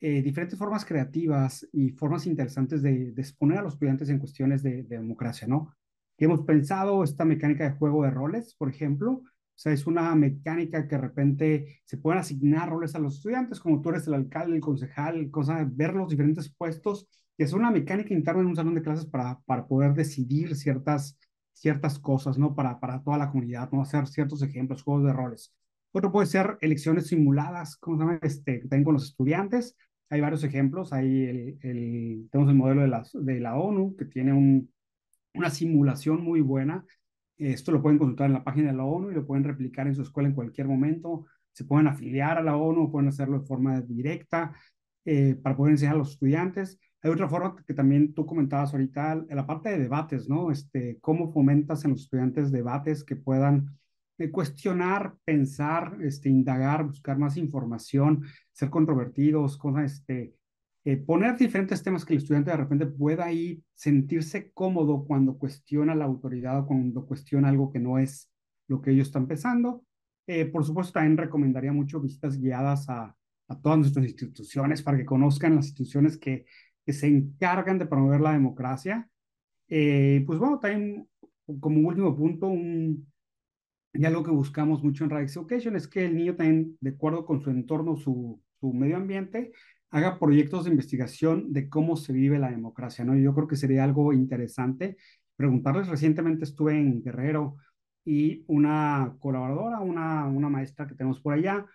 eh, 0.00 0.22
diferentes 0.22 0.58
formas 0.58 0.84
creativas 0.84 1.66
y 1.72 1.90
formas 1.92 2.26
interesantes 2.26 2.82
de, 2.82 3.14
exponer 3.16 3.58
a 3.58 3.62
los 3.62 3.74
estudiantes 3.74 4.10
en 4.10 4.18
cuestiones 4.18 4.62
de, 4.62 4.82
de 4.82 4.98
democracia, 4.98 5.48
¿no? 5.48 5.74
Hemos 6.18 6.42
pensado 6.42 7.02
esta 7.04 7.24
mecánica 7.24 7.64
de 7.64 7.76
juego 7.78 8.04
de 8.04 8.10
roles, 8.10 8.54
por 8.54 8.68
ejemplo, 8.68 9.22
sea, 9.62 9.72
es 9.72 9.86
una 9.86 10.14
mecánica 10.14 10.88
que 10.88 10.96
de 10.96 11.00
repente 11.00 11.80
se 11.84 11.96
pueden 11.96 12.20
asignar 12.20 12.68
roles 12.68 12.94
a 12.94 12.98
los 12.98 13.16
estudiantes, 13.16 13.60
como 13.60 13.80
tú 13.80 13.90
eres 13.90 14.06
el 14.08 14.14
alcalde, 14.14 14.56
el 14.56 14.60
concejal, 14.60 15.30
cosa, 15.30 15.64
ver 15.70 15.94
los 15.94 16.08
diferentes 16.08 16.52
puestos, 16.52 17.08
y 17.36 17.44
es 17.44 17.52
una 17.52 17.70
mecánica 17.70 18.12
interna 18.12 18.42
en 18.42 18.48
un 18.48 18.56
salón 18.56 18.74
de 18.74 18.82
clases 18.82 19.06
para, 19.06 19.40
para 19.46 19.66
poder 19.66 19.94
decidir 19.94 20.56
ciertas, 20.56 21.18
ciertas 21.52 21.98
cosas, 21.98 22.38
¿no? 22.38 22.54
Para, 22.54 22.80
para 22.80 23.02
toda 23.02 23.18
la 23.18 23.30
comunidad, 23.30 23.70
¿no? 23.70 23.82
Hacer 23.82 24.06
ciertos 24.08 24.42
ejemplos, 24.42 24.82
juegos 24.82 25.04
de 25.04 25.12
roles. 25.12 25.54
Otro 25.92 26.10
puede 26.10 26.26
ser 26.26 26.58
elecciones 26.60 27.06
simuladas, 27.06 27.76
¿cómo 27.76 27.96
se 27.96 28.02
llama? 28.04 28.18
Este, 28.22 28.60
que 28.60 28.68
tengo 28.68 28.86
con 28.86 28.94
los 28.94 29.04
estudiantes. 29.04 29.76
Hay 30.10 30.20
varios 30.20 30.42
ejemplos. 30.44 30.92
Hay 30.92 31.24
el, 31.24 31.58
el, 31.62 32.28
tenemos 32.30 32.50
el 32.50 32.56
modelo 32.56 32.82
de 32.82 32.88
la, 32.88 33.06
de 33.12 33.40
la 33.40 33.56
ONU, 33.56 33.94
que 33.96 34.06
tiene 34.06 34.32
un, 34.32 34.70
una 35.34 35.50
simulación 35.50 36.22
muy 36.22 36.40
buena 36.40 36.84
esto 37.46 37.72
lo 37.72 37.82
pueden 37.82 37.98
consultar 37.98 38.26
en 38.26 38.34
la 38.34 38.44
página 38.44 38.70
de 38.70 38.76
la 38.76 38.84
ONU 38.84 39.10
y 39.10 39.14
lo 39.14 39.26
pueden 39.26 39.44
replicar 39.44 39.86
en 39.86 39.94
su 39.94 40.02
escuela 40.02 40.28
en 40.28 40.34
cualquier 40.34 40.68
momento. 40.68 41.26
Se 41.52 41.64
pueden 41.64 41.86
afiliar 41.86 42.38
a 42.38 42.42
la 42.42 42.56
ONU, 42.56 42.90
pueden 42.90 43.08
hacerlo 43.08 43.40
de 43.40 43.46
forma 43.46 43.80
directa 43.80 44.54
eh, 45.04 45.34
para 45.34 45.56
poder 45.56 45.72
enseñar 45.72 45.94
a 45.94 45.98
los 45.98 46.12
estudiantes. 46.12 46.78
Hay 47.02 47.10
otra 47.10 47.28
forma 47.28 47.56
que 47.66 47.74
también 47.74 48.14
tú 48.14 48.24
comentabas 48.24 48.72
ahorita, 48.72 49.24
la 49.28 49.46
parte 49.46 49.70
de 49.70 49.78
debates, 49.78 50.28
¿no? 50.28 50.50
Este, 50.50 50.98
¿Cómo 51.00 51.32
fomentas 51.32 51.84
en 51.84 51.92
los 51.92 52.02
estudiantes 52.02 52.52
debates 52.52 53.02
que 53.02 53.16
puedan 53.16 53.76
eh, 54.18 54.30
cuestionar, 54.30 55.16
pensar, 55.24 55.98
este, 56.02 56.28
indagar, 56.28 56.84
buscar 56.84 57.18
más 57.18 57.36
información, 57.36 58.24
ser 58.52 58.70
controvertidos, 58.70 59.56
cosas, 59.58 59.92
este, 59.92 60.34
eh, 60.84 60.96
poner 60.96 61.36
diferentes 61.36 61.82
temas 61.82 62.04
que 62.04 62.14
el 62.14 62.18
estudiante 62.18 62.50
de 62.50 62.56
repente 62.56 62.86
pueda 62.86 63.26
ahí 63.26 63.62
sentirse 63.74 64.50
cómodo 64.52 65.04
cuando 65.04 65.38
cuestiona 65.38 65.94
la 65.94 66.06
autoridad 66.06 66.60
o 66.60 66.66
cuando 66.66 67.06
cuestiona 67.06 67.48
algo 67.48 67.70
que 67.70 67.78
no 67.78 67.98
es 67.98 68.30
lo 68.66 68.82
que 68.82 68.90
ellos 68.90 69.08
están 69.08 69.28
pensando. 69.28 69.84
Eh, 70.26 70.46
por 70.46 70.64
supuesto, 70.64 70.94
también 70.94 71.16
recomendaría 71.16 71.72
mucho 71.72 72.00
visitas 72.00 72.38
guiadas 72.38 72.88
a, 72.88 73.16
a, 73.48 73.60
todas 73.60 73.78
nuestras 73.78 74.06
instituciones 74.06 74.82
para 74.82 74.98
que 74.98 75.04
conozcan 75.04 75.56
las 75.56 75.66
instituciones 75.66 76.16
que, 76.16 76.46
que 76.84 76.92
se 76.92 77.06
encargan 77.06 77.78
de 77.78 77.86
promover 77.86 78.20
la 78.20 78.32
democracia. 78.32 79.08
Eh, 79.68 80.22
pues 80.26 80.38
bueno, 80.38 80.58
también 80.58 81.08
como 81.60 81.88
último 81.88 82.16
punto, 82.16 82.46
un, 82.48 83.06
y 83.94 84.04
algo 84.04 84.22
que 84.22 84.30
buscamos 84.30 84.82
mucho 84.82 85.04
en 85.04 85.10
Radix 85.10 85.36
Education 85.36 85.76
es 85.76 85.86
que 85.86 86.06
el 86.06 86.16
niño 86.16 86.34
también, 86.34 86.76
de 86.80 86.90
acuerdo 86.90 87.24
con 87.26 87.40
su 87.42 87.50
entorno, 87.50 87.96
su, 87.96 88.40
su 88.60 88.72
medio 88.72 88.96
ambiente, 88.96 89.52
haga 89.92 90.18
proyectos 90.18 90.64
de 90.64 90.70
investigación 90.70 91.52
de 91.52 91.68
cómo 91.68 91.96
se 91.96 92.12
vive 92.12 92.38
la 92.38 92.50
democracia, 92.50 93.04
¿no? 93.04 93.14
Yo 93.14 93.34
creo 93.34 93.46
que 93.46 93.56
sería 93.56 93.84
algo 93.84 94.12
interesante 94.12 94.96
preguntarles. 95.36 95.88
Recientemente 95.88 96.44
estuve 96.44 96.72
en 96.78 97.02
Guerrero 97.02 97.56
y 98.04 98.44
una 98.48 99.14
colaboradora, 99.20 99.80
una, 99.80 100.26
una 100.26 100.48
maestra 100.48 100.86
que 100.86 100.94
tenemos 100.94 101.20
por 101.20 101.34
allá, 101.34 101.66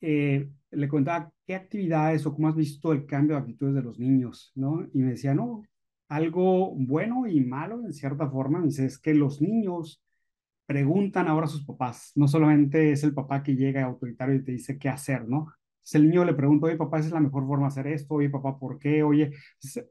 eh, 0.00 0.50
le 0.70 0.88
contaba 0.88 1.32
qué 1.46 1.54
actividades 1.54 2.26
o 2.26 2.34
cómo 2.34 2.48
has 2.48 2.56
visto 2.56 2.92
el 2.92 3.06
cambio 3.06 3.36
de 3.36 3.42
actitudes 3.42 3.74
de 3.74 3.82
los 3.82 3.98
niños, 3.98 4.52
¿no? 4.54 4.86
Y 4.92 4.98
me 4.98 5.12
decía, 5.12 5.34
no, 5.34 5.62
algo 6.08 6.74
bueno 6.76 7.26
y 7.26 7.40
malo 7.40 7.84
en 7.84 7.92
cierta 7.94 8.28
forma. 8.28 8.58
Me 8.60 8.66
dice, 8.66 8.84
es 8.86 8.98
que 8.98 9.14
los 9.14 9.40
niños 9.40 10.02
preguntan 10.66 11.28
ahora 11.28 11.46
a 11.46 11.48
sus 11.50 11.64
papás, 11.64 12.12
no 12.16 12.28
solamente 12.28 12.92
es 12.92 13.02
el 13.04 13.14
papá 13.14 13.42
que 13.42 13.56
llega 13.56 13.84
autoritario 13.84 14.36
y 14.36 14.44
te 14.44 14.52
dice 14.52 14.78
qué 14.78 14.88
hacer, 14.88 15.28
¿no? 15.28 15.52
El 15.92 16.08
niño 16.08 16.24
le 16.24 16.34
pregunta, 16.34 16.66
oye, 16.66 16.76
papá, 16.76 16.98
esa 16.98 17.08
es 17.08 17.14
la 17.14 17.20
mejor 17.20 17.46
forma 17.46 17.66
de 17.66 17.68
hacer 17.68 17.86
esto, 17.88 18.14
oye, 18.14 18.30
papá, 18.30 18.58
¿por 18.58 18.78
qué? 18.78 19.02
Oye, 19.02 19.32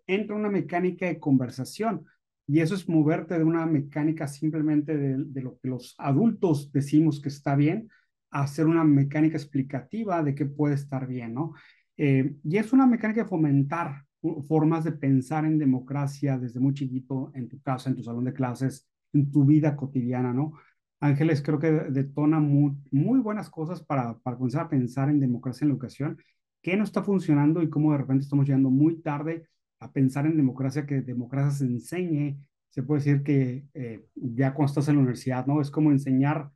entra 0.07 0.35
una 0.35 0.49
mecánica 0.49 1.05
de 1.05 1.19
conversación 1.19 2.05
y 2.47 2.59
eso 2.59 2.75
es 2.75 2.89
moverte 2.89 3.37
de 3.37 3.43
una 3.43 3.65
mecánica 3.65 4.27
simplemente 4.27 4.97
de, 4.97 5.41
lo 5.41 5.57
que 5.59 5.69
los 5.69 5.95
adultos 5.97 6.71
decimos 6.71 7.21
que 7.21 7.29
está 7.29 7.55
bien 7.55 7.89
a 8.31 8.43
hacer 8.43 8.65
una 8.65 8.83
mecánica 8.83 9.37
explicativa 9.37 10.23
de 10.23 10.35
qué 10.35 10.45
puede 10.45 10.75
estar 10.75 11.07
bien, 11.07 11.33
¿no? 11.33 11.53
Eh, 11.97 12.35
y 12.43 12.57
es 12.57 12.73
una 12.73 12.87
mecánica 12.87 13.23
de 13.23 13.29
fomentar 13.29 14.05
formas 14.47 14.83
de 14.83 14.91
pensar 14.91 15.45
en 15.45 15.57
democracia 15.57 16.37
desde 16.37 16.59
muy 16.59 16.73
chiquito, 16.73 17.31
en 17.33 17.47
tu 17.47 17.61
casa, 17.61 17.89
en 17.89 17.95
tu 17.95 18.03
salón 18.03 18.25
de 18.25 18.33
clases, 18.33 18.87
en 19.13 19.31
tu 19.31 19.45
vida 19.45 19.75
cotidiana, 19.75 20.33
¿no? 20.33 20.53
Ángeles 21.01 21.41
creo 21.41 21.59
que 21.59 21.71
detona 21.71 22.39
muy, 22.39 23.19
buenas 23.19 23.49
cosas 23.49 23.83
para, 23.83 24.17
para 24.19 24.37
comenzar 24.37 24.65
a 24.65 24.69
pensar 24.69 25.09
en 25.09 25.19
democracia 25.19 25.65
en 25.65 25.69
la 25.69 25.73
educación, 25.73 26.17
qué 26.61 26.77
no 26.77 26.83
está 26.83 27.03
funcionando 27.03 27.61
y 27.61 27.69
cómo 27.69 27.91
de 27.91 27.97
repente 27.97 28.23
estamos 28.23 28.45
llegando 28.45 28.69
muy 28.69 29.01
tarde 29.01 29.47
a 29.79 29.91
pensar 29.91 30.25
en 30.25 30.37
democracia, 30.37 30.85
que 30.85 31.01
democracia 31.01 31.51
se 31.51 31.65
enseñe, 31.65 32.37
se 32.69 32.83
puede 32.83 32.99
decir 33.01 33.23
que 33.23 33.65
eh, 33.73 34.05
ya 34.15 34.53
cuando 34.53 34.69
estás 34.69 34.87
en 34.87 34.95
la 34.95 35.01
universidad, 35.01 35.45
¿no? 35.45 35.59
Es 35.59 35.71
como 35.71 35.91
enseñar 35.91 36.49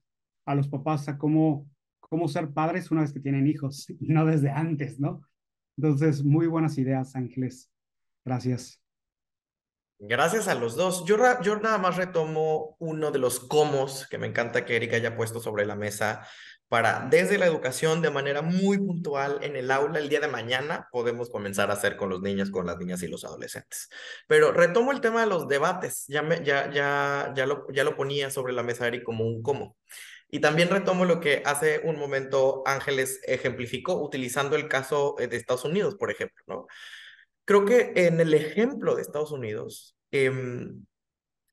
a 0.46 0.56
los 0.56 0.68
papás 0.68 1.10
a 1.10 1.18
cómo 1.18 1.68
cómo 2.10 2.28
ser 2.28 2.54
padres 2.54 2.92
una 2.92 3.02
vez 3.02 3.14
que 3.14 3.20
tienen 3.20 3.48
hijos, 3.48 3.90
y 4.00 4.08
no 4.08 4.26
desde 4.26 4.50
antes, 4.50 5.00
¿no? 5.00 5.22
Entonces, 5.78 6.24
muy 6.24 6.48
buenas 6.48 6.78
ideas, 6.78 7.16
Ángeles. 7.16 7.70
Gracias. 8.24 8.85
Gracias 10.00 10.48
a 10.48 10.56
los 10.56 10.76
dos. 10.76 11.06
Yo, 11.06 11.18
yo 11.42 11.56
nada 11.58 11.78
más 11.78 11.96
retomo 11.96 12.76
uno 12.80 13.12
de 13.12 13.20
los 13.20 13.40
cómo 13.40 13.88
que 14.10 14.18
me 14.18 14.28
encanta 14.28 14.66
que 14.66 14.76
Erika 14.76 14.98
haya 14.98 15.16
puesto 15.16 15.40
sobre 15.40 15.66
la 15.66 15.76
mesa 15.76 16.28
para 16.68 17.08
desde 17.10 17.38
la 17.38 17.46
educación 17.46 18.02
de 18.02 18.10
manera 18.10 18.42
muy 18.42 18.78
puntual 18.78 19.40
en 19.42 19.56
el 19.56 19.70
aula 19.72 20.00
el 20.00 20.10
día 20.10 20.20
de 20.20 20.28
mañana 20.28 20.90
podemos 20.92 21.30
comenzar 21.30 21.70
a 21.70 21.74
hacer 21.76 21.96
con 21.96 22.10
los 22.10 22.22
niños, 22.22 22.50
con 22.50 22.66
las 22.66 22.78
niñas 22.78 23.04
y 23.04 23.08
los 23.08 23.24
adolescentes. 23.24 23.90
Pero 24.28 24.52
retomo 24.52 24.92
el 24.92 25.00
tema 25.00 25.22
de 25.22 25.28
los 25.28 25.48
debates, 25.48 26.06
ya, 26.08 26.22
me, 26.24 26.44
ya, 26.44 26.70
ya, 26.72 27.32
ya, 27.36 27.46
lo, 27.46 27.68
ya 27.72 27.84
lo 27.84 27.96
ponía 27.96 28.30
sobre 28.32 28.54
la 28.54 28.64
mesa 28.64 28.88
Eric 28.88 29.04
como 29.04 29.26
un 29.26 29.42
cómo. 29.44 29.78
Y 30.30 30.40
también 30.40 30.70
retomo 30.70 31.06
lo 31.06 31.20
que 31.20 31.44
hace 31.46 31.82
un 31.84 31.98
momento 31.98 32.64
Ángeles 32.66 33.22
ejemplificó 33.26 34.02
utilizando 34.02 34.56
el 34.56 34.68
caso 34.68 35.16
eh, 35.20 35.28
de 35.28 35.38
Estados 35.38 35.66
Unidos, 35.66 35.96
por 35.96 36.12
ejemplo, 36.12 36.44
¿no? 36.48 36.68
Creo 37.46 37.66
que 37.66 37.94
en 37.96 38.20
el 38.20 38.34
ejemplo 38.34 38.96
de 38.96 39.02
Estados 39.02 39.32
Unidos, 39.32 39.96
eh, 40.12 40.32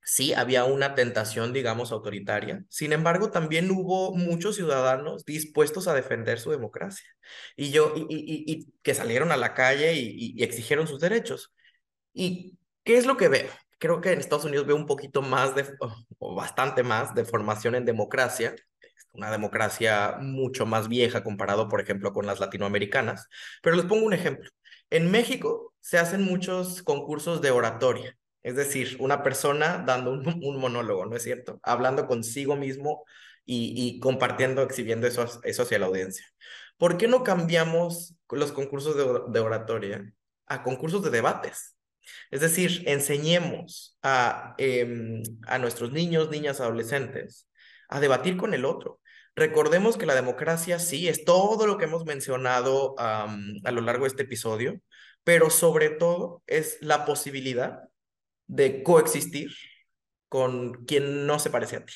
sí 0.05 0.35
había 0.35 0.65
una 0.65 0.95
tentación, 0.95 1.53
digamos, 1.53 1.93
autoritaria. 1.93 2.65
Sin 2.69 2.93
embargo, 2.93 3.31
también 3.31 3.71
hubo 3.71 4.15
muchos 4.15 4.57
ciudadanos 4.57 5.25
dispuestos 5.25 5.89
a 5.89 5.95
defender 5.95 6.41
su 6.41 6.51
democracia 6.51 7.09
y 7.57 7.71
yo 7.71 7.95
y, 7.97 8.07
y, 8.09 8.73
que 8.83 8.95
salieron 8.95 9.33
a 9.33 9.37
la 9.37 9.55
calle 9.55 9.95
y, 9.95 10.43
exigieron 10.43 10.87
sus 10.87 11.01
derechos. 11.01 11.53
¿Y 12.13 12.59
qué 12.85 12.97
es 12.99 13.07
lo 13.07 13.17
que 13.17 13.29
veo? 13.29 13.49
Creo 13.79 14.01
que 14.01 14.13
en 14.13 14.21
Estados 14.21 14.45
Unidos 14.45 14.67
veo 14.67 14.77
un 14.77 14.87
poquito 14.87 15.23
más 15.23 15.55
de, 15.55 15.67
o 16.19 16.35
bastante 16.35 16.83
más 16.83 17.15
de 17.15 17.25
formación 17.25 17.75
en 17.75 17.85
democracia, 17.85 18.55
una 19.13 19.31
democracia 19.31 20.17
mucho 20.21 20.67
más 20.67 20.89
vieja 20.89 21.23
comparado, 21.25 21.69
por 21.69 21.81
ejemplo, 21.81 22.13
con 22.13 22.27
las 22.27 22.41
latinoamericanas. 22.41 23.29
Pero 23.63 23.77
les 23.77 23.87
pongo 23.87 24.07
un 24.07 24.15
ejemplo. 24.15 24.51
En 24.91 25.11
México 25.11 25.72
se 25.83 25.99
hacen 25.99 26.23
muchos 26.23 26.83
concursos 26.83 27.43
de 27.43 27.51
oratoria 27.51 28.17
es 28.43 28.57
decir, 28.57 28.97
una 29.01 29.23
persona 29.23 29.83
dando 29.87 30.13
un, 30.13 30.25
monólogo, 30.61 31.07
¿no 31.07 31.17
es 31.17 31.23
cierto? 31.23 31.61
Hablando 31.63 32.07
consigo 32.07 32.57
mismo 32.57 33.05
y, 33.45 33.99
compartiendo, 34.01 34.63
exhibiendo 34.63 35.07
eso, 35.07 35.27
eso 35.43 35.63
hacia 35.63 35.79
la 35.79 35.87
audiencia. 35.87 36.25
¿Por 36.77 36.97
qué 36.97 37.09
no 37.09 37.23
cambiamos 37.23 38.15
los 38.31 38.53
concursos 38.53 38.97
de, 39.33 39.41
oratoria 39.41 40.13
a 40.47 40.63
concursos 40.63 41.03
de 41.03 41.11
debates? 41.11 41.77
Es 42.31 42.41
decir, 42.41 42.83
enseñemos 42.87 43.99
a, 44.03 44.55
em, 44.59 45.23
a 45.47 45.59
nuestros 45.59 45.93
niños, 45.93 46.31
niñas, 46.31 46.61
adolescentes 46.61 47.49
a 47.89 48.01
debatir 48.01 48.37
con 48.37 48.55
el 48.55 48.65
otro. 48.65 49.01
Recordemos 49.37 49.97
que 49.97 50.07
la 50.07 50.15
democracia 50.15 50.79
sí 50.79 51.09
es 51.09 51.25
todo 51.25 51.67
lo 51.67 51.79
que 51.79 51.85
hemos 51.85 52.05
mencionado 52.05 52.95
a 52.99 53.29
lo 53.71 53.81
largo 53.81 54.05
de 54.05 54.09
este 54.09 54.23
episodio, 54.23 54.81
pero 55.25 55.51
sobre 55.51 55.91
todo 55.91 56.43
es 56.47 56.79
la 56.81 57.05
posibilidad 57.05 57.81
de 58.47 58.83
coexistir 58.83 59.51
con 60.29 60.85
quien 60.85 61.27
no 61.27 61.39
se 61.39 61.51
parece 61.51 61.77
a 61.77 61.85
ti, 61.85 61.95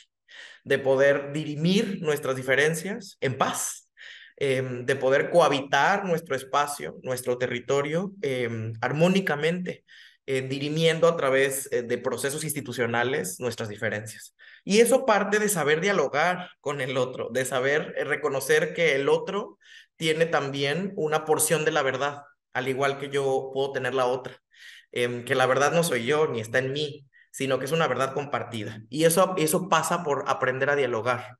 de 0.64 0.78
poder 0.78 1.32
dirimir 1.32 2.00
nuestras 2.02 2.36
diferencias 2.36 3.16
en 3.20 3.38
paz, 3.38 3.90
em, 4.36 4.84
de 4.84 4.96
poder 4.96 5.30
cohabitar 5.30 6.04
nuestro 6.04 6.36
espacio, 6.36 6.98
nuestro 7.02 7.38
territorio 7.38 8.12
em, 8.22 8.74
armónicamente, 8.80 9.84
eh, 10.28 10.42
dirimiendo 10.42 11.06
a 11.08 11.16
través 11.16 11.68
eh, 11.70 11.82
de 11.82 11.98
procesos 11.98 12.42
institucionales 12.42 13.38
nuestras 13.38 13.68
diferencias. 13.68 14.34
Y 14.64 14.80
eso 14.80 15.06
parte 15.06 15.38
de 15.38 15.48
saber 15.48 15.80
dialogar 15.80 16.50
con 16.60 16.80
el 16.80 16.96
otro, 16.96 17.28
de 17.30 17.44
saber 17.44 17.94
eh, 17.96 18.02
reconocer 18.04 18.74
que 18.74 18.96
el 18.96 19.08
otro 19.08 19.56
tiene 19.94 20.26
también 20.26 20.92
una 20.96 21.24
porción 21.24 21.64
de 21.64 21.70
la 21.70 21.82
verdad, 21.82 22.22
al 22.56 22.68
igual 22.68 22.98
que 22.98 23.10
yo 23.10 23.50
puedo 23.52 23.72
tener 23.72 23.94
la 23.94 24.06
otra. 24.06 24.40
Em, 24.92 25.24
que 25.24 25.34
la 25.34 25.44
verdad 25.46 25.72
no 25.72 25.82
soy 25.82 26.06
yo 26.06 26.26
ni 26.26 26.40
está 26.40 26.58
en 26.58 26.72
mí, 26.72 27.06
sino 27.30 27.58
que 27.58 27.66
es 27.66 27.72
una 27.72 27.86
verdad 27.86 28.14
compartida. 28.14 28.82
Y 28.88 29.04
eso, 29.04 29.34
eso 29.36 29.68
pasa 29.68 30.02
por 30.02 30.24
aprender 30.26 30.70
a 30.70 30.76
dialogar, 30.76 31.36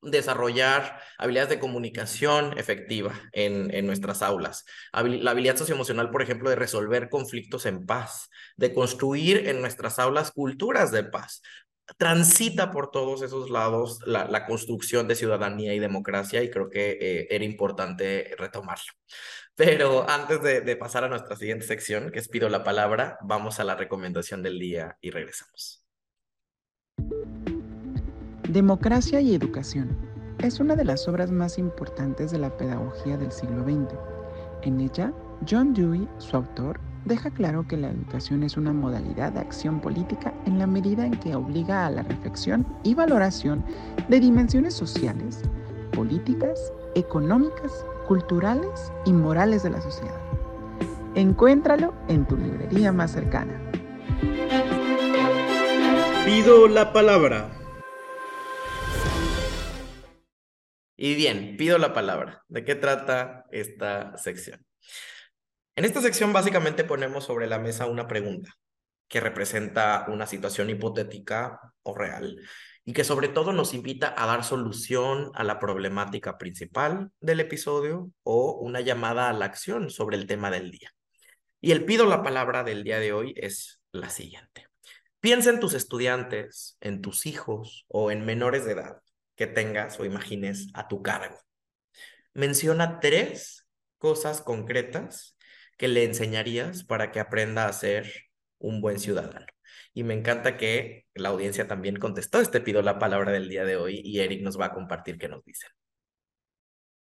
desarrollar 0.00 0.98
habilidades 1.18 1.50
de 1.50 1.58
comunicación 1.58 2.56
efectiva 2.58 3.12
en, 3.32 3.74
en 3.74 3.86
nuestras 3.86 4.22
aulas. 4.22 4.64
La 4.92 5.32
habilidad 5.32 5.56
socioemocional, 5.56 6.10
por 6.10 6.22
ejemplo, 6.22 6.48
de 6.48 6.56
resolver 6.56 7.10
conflictos 7.10 7.66
en 7.66 7.84
paz, 7.84 8.30
de 8.56 8.72
construir 8.72 9.46
en 9.48 9.60
nuestras 9.60 9.98
aulas 9.98 10.30
culturas 10.30 10.90
de 10.90 11.04
paz. 11.04 11.42
Transita 11.98 12.72
por 12.72 12.90
todos 12.90 13.22
esos 13.22 13.48
lados 13.48 14.00
la, 14.06 14.26
la 14.26 14.44
construcción 14.44 15.06
de 15.06 15.14
ciudadanía 15.14 15.72
y 15.72 15.78
democracia 15.78 16.42
y 16.42 16.50
creo 16.50 16.68
que 16.68 16.98
eh, 17.00 17.28
era 17.30 17.44
importante 17.44 18.34
retomarlo. 18.36 18.92
Pero 19.56 20.08
antes 20.08 20.42
de, 20.42 20.76
pasar 20.76 21.04
a 21.04 21.08
nuestra 21.08 21.34
siguiente 21.34 21.66
sección, 21.66 22.10
que 22.12 22.18
es 22.18 22.28
Pido 22.28 22.50
la 22.50 22.62
Palabra, 22.62 23.18
vamos 23.22 23.58
a 23.58 23.64
la 23.64 23.74
recomendación 23.74 24.42
del 24.42 24.58
día 24.58 24.98
y 25.00 25.10
regresamos. 25.10 25.82
Democracia 28.46 29.22
y 29.22 29.34
Educación 29.34 29.96
es 30.40 30.60
una 30.60 30.76
de 30.76 30.84
las 30.84 31.08
obras 31.08 31.30
más 31.30 31.56
importantes 31.56 32.30
de 32.30 32.38
la 32.38 32.54
pedagogía 32.54 33.16
del 33.16 33.32
siglo 33.32 33.64
XX. 33.64 33.98
En 34.60 34.78
ella, 34.78 35.14
John 35.48 35.72
Dewey, 35.72 36.06
su 36.18 36.36
autor, 36.36 36.78
deja 37.06 37.30
claro 37.30 37.66
que 37.66 37.76
la 37.76 37.88
educación 37.88 38.42
es 38.42 38.56
una 38.56 38.72
modalidad 38.72 39.32
de 39.32 39.40
acción 39.40 39.80
política 39.80 40.34
en 40.44 40.58
la 40.58 40.66
medida 40.66 41.06
en 41.06 41.18
que 41.18 41.34
obliga 41.34 41.86
a 41.86 41.90
la 41.90 42.02
reflexión 42.02 42.66
y 42.82 42.94
valoración 42.94 43.64
de 44.08 44.20
dimensiones 44.20 44.74
sociales, 44.74 45.42
políticas, 45.92 46.72
económicas 46.94 47.86
culturales 48.08 48.92
y 49.04 49.12
morales 49.12 49.62
de 49.62 49.70
la 49.70 49.80
sociedad. 49.80 50.20
Encuéntralo 51.14 51.94
en 52.08 52.26
tu 52.26 52.36
librería 52.36 52.92
más 52.92 53.12
cercana. 53.12 53.58
Pido 56.24 56.66
la 56.66 56.92
palabra. 56.92 57.52
Y 60.96 61.14
bien, 61.14 61.56
pido 61.56 61.78
la 61.78 61.92
palabra. 61.92 62.42
¿De 62.48 62.64
qué 62.64 62.74
trata 62.74 63.44
esta 63.50 64.16
sección? 64.18 64.65
En 65.76 65.84
esta 65.84 66.00
sección 66.00 66.32
básicamente 66.32 66.84
ponemos 66.84 67.24
sobre 67.24 67.46
la 67.46 67.58
mesa 67.58 67.84
una 67.84 68.08
pregunta 68.08 68.56
que 69.08 69.20
representa 69.20 70.06
una 70.08 70.26
situación 70.26 70.70
hipotética 70.70 71.60
o 71.82 71.94
real 71.94 72.40
y 72.82 72.94
que 72.94 73.04
sobre 73.04 73.28
todo 73.28 73.52
nos 73.52 73.74
invita 73.74 74.14
a 74.16 74.26
dar 74.26 74.42
solución 74.42 75.30
a 75.34 75.44
la 75.44 75.58
problemática 75.58 76.38
principal 76.38 77.10
del 77.20 77.40
episodio 77.40 78.10
o 78.22 78.52
una 78.52 78.80
llamada 78.80 79.28
a 79.28 79.34
la 79.34 79.44
acción 79.44 79.90
sobre 79.90 80.16
el 80.16 80.26
tema 80.26 80.50
del 80.50 80.70
día. 80.70 80.94
Y 81.60 81.72
el 81.72 81.84
pido 81.84 82.06
la 82.06 82.22
palabra 82.22 82.64
del 82.64 82.82
día 82.82 82.98
de 82.98 83.12
hoy 83.12 83.34
es 83.36 83.82
la 83.92 84.08
siguiente. 84.08 84.68
Piensa 85.20 85.50
en 85.50 85.60
tus 85.60 85.74
estudiantes, 85.74 86.78
en 86.80 87.02
tus 87.02 87.26
hijos 87.26 87.84
o 87.88 88.10
en 88.10 88.24
menores 88.24 88.64
de 88.64 88.72
edad 88.72 89.02
que 89.34 89.46
tengas 89.46 90.00
o 90.00 90.06
imagines 90.06 90.68
a 90.72 90.88
tu 90.88 91.02
cargo. 91.02 91.38
Menciona 92.32 92.98
tres 92.98 93.68
cosas 93.98 94.40
concretas 94.40 95.35
que 95.76 95.88
le 95.88 96.04
enseñarías 96.04 96.84
para 96.84 97.12
que 97.12 97.20
aprenda 97.20 97.66
a 97.66 97.72
ser 97.72 98.10
un 98.58 98.80
buen 98.80 98.98
ciudadano. 98.98 99.46
Y 99.92 100.04
me 100.04 100.14
encanta 100.14 100.56
que 100.56 101.06
la 101.14 101.30
audiencia 101.30 101.68
también 101.68 101.96
contestó 101.96 102.40
este 102.40 102.60
pido 102.60 102.82
la 102.82 102.98
palabra 102.98 103.32
del 103.32 103.48
día 103.48 103.64
de 103.64 103.76
hoy 103.76 104.00
y 104.04 104.20
Eric 104.20 104.42
nos 104.42 104.60
va 104.60 104.66
a 104.66 104.74
compartir 104.74 105.18
qué 105.18 105.28
nos 105.28 105.44
dicen. 105.44 105.70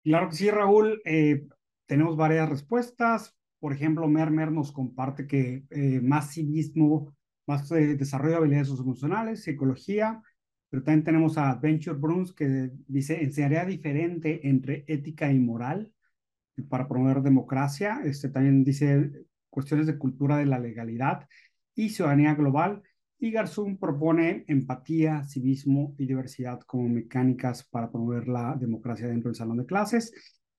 Claro 0.05 0.29
que 0.29 0.37
sí, 0.37 0.51
Raúl. 0.51 1.03
Eh, 1.05 1.47
tenemos 1.87 2.17
varias 2.17 2.49
respuestas. 2.49 3.37
Por 3.59 3.73
ejemplo, 3.73 4.07
Mermer 4.07 4.53
nos 4.53 4.71
comparte 4.71 5.27
que 5.27 5.65
eh, 5.71 6.01
más 6.01 6.33
civismo, 6.33 7.17
más 7.47 7.71
eh, 7.73 7.97
desarrollo 7.97 8.33
de 8.33 8.37
habilidades 8.37 8.69
emocionales, 8.69 9.43
psicología, 9.43 10.23
pero 10.71 10.83
también 10.83 11.05
tenemos 11.05 11.39
a 11.39 11.51
Adventure 11.51 11.97
Bruns 11.97 12.33
que 12.33 12.71
dice 12.87 13.23
enseñaría 13.23 13.65
diferente 13.65 14.47
entre 14.49 14.85
ética 14.87 15.33
y 15.33 15.39
moral 15.39 15.93
para 16.63 16.89
promover 16.89 17.23
democracia. 17.23 18.01
Este 18.05 18.29
también 18.29 18.65
dice 18.65 19.11
cuestiones 19.51 19.87
de 19.87 19.99
cultura 19.99 20.39
de 20.39 20.47
la 20.47 20.59
legalidad 20.59 21.29
y 21.75 21.91
ciudadanía 21.91 22.35
global. 22.35 22.83
Y 23.19 23.31
Garzón 23.31 23.79
propone 23.79 24.45
empatía, 24.47 25.25
civismo 25.25 25.95
y 25.99 26.07
diversidad 26.07 26.61
como 26.61 26.89
mecánicas 26.89 27.67
para 27.67 27.91
promover 27.91 28.29
la 28.29 28.55
democracia 28.59 29.09
dentro 29.09 29.31
del 29.31 29.37
salón 29.37 29.57
de 29.59 29.67
clases. 29.67 30.13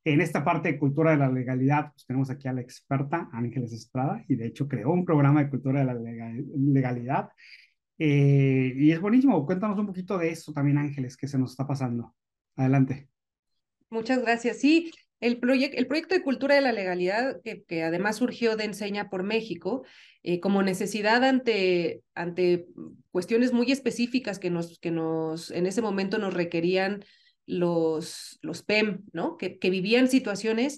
En 0.04 0.22
esta 0.22 0.44
parte 0.44 0.72
de 0.72 0.80
cultura 0.80 1.12
de 1.12 1.18
la 1.18 1.30
legalidad, 1.30 1.92
pues 1.92 2.06
tenemos 2.06 2.30
aquí 2.30 2.48
a 2.48 2.54
la 2.54 2.62
experta 2.62 3.30
Ángeles 3.34 3.74
Estrada, 3.74 4.24
y 4.28 4.36
de 4.36 4.48
hecho 4.48 4.68
creó 4.68 4.92
un 4.92 5.04
programa 5.04 5.44
de 5.44 5.50
cultura 5.50 5.82
de 5.82 5.86
la 5.86 5.94
legalidad. 5.94 7.30
Eh, 8.00 8.74
y 8.76 8.92
es 8.92 9.02
buenísimo. 9.02 9.46
Cuéntanos 9.46 9.78
un 9.78 9.88
poquito 9.88 10.18
de 10.18 10.30
eso 10.30 10.54
también, 10.54 10.78
Ángeles, 10.78 11.18
que 11.18 11.28
se 11.28 11.38
nos 11.38 11.52
está 11.52 11.68
pasando. 11.68 12.16
Adelante. 12.56 13.10
Muchas 13.90 14.22
gracias. 14.22 14.58
Sí, 14.60 14.92
el, 15.20 15.40
el 15.42 15.88
proyecto 15.88 16.16
de 16.16 16.24
cultura 16.24 16.56
de 16.56 16.62
la 16.62 16.72
legalidad, 16.72 17.42
que, 17.44 17.64
que 17.64 17.84
además 17.84 18.18
surgió 18.18 18.56
de 18.56 18.66
Enseña 18.66 19.10
por 19.10 19.24
México, 19.24 19.84
eh, 20.24 20.40
como 20.40 20.62
necesidad 20.62 21.24
ante, 21.24 22.02
ante 22.14 22.68
cuestiones 23.12 23.54
muy 23.54 23.72
específicas 23.72 24.40
que, 24.40 24.50
nos, 24.50 24.80
que 24.80 24.92
nos, 24.92 25.52
en 25.52 25.66
ese 25.66 25.82
momento 25.82 26.18
nos 26.18 26.34
requerían 26.34 27.04
los, 27.46 28.40
los 28.42 28.62
PEM, 28.64 29.06
¿no? 29.14 29.38
Que, 29.38 29.58
que 29.58 29.70
vivían 29.70 30.10
situaciones 30.10 30.78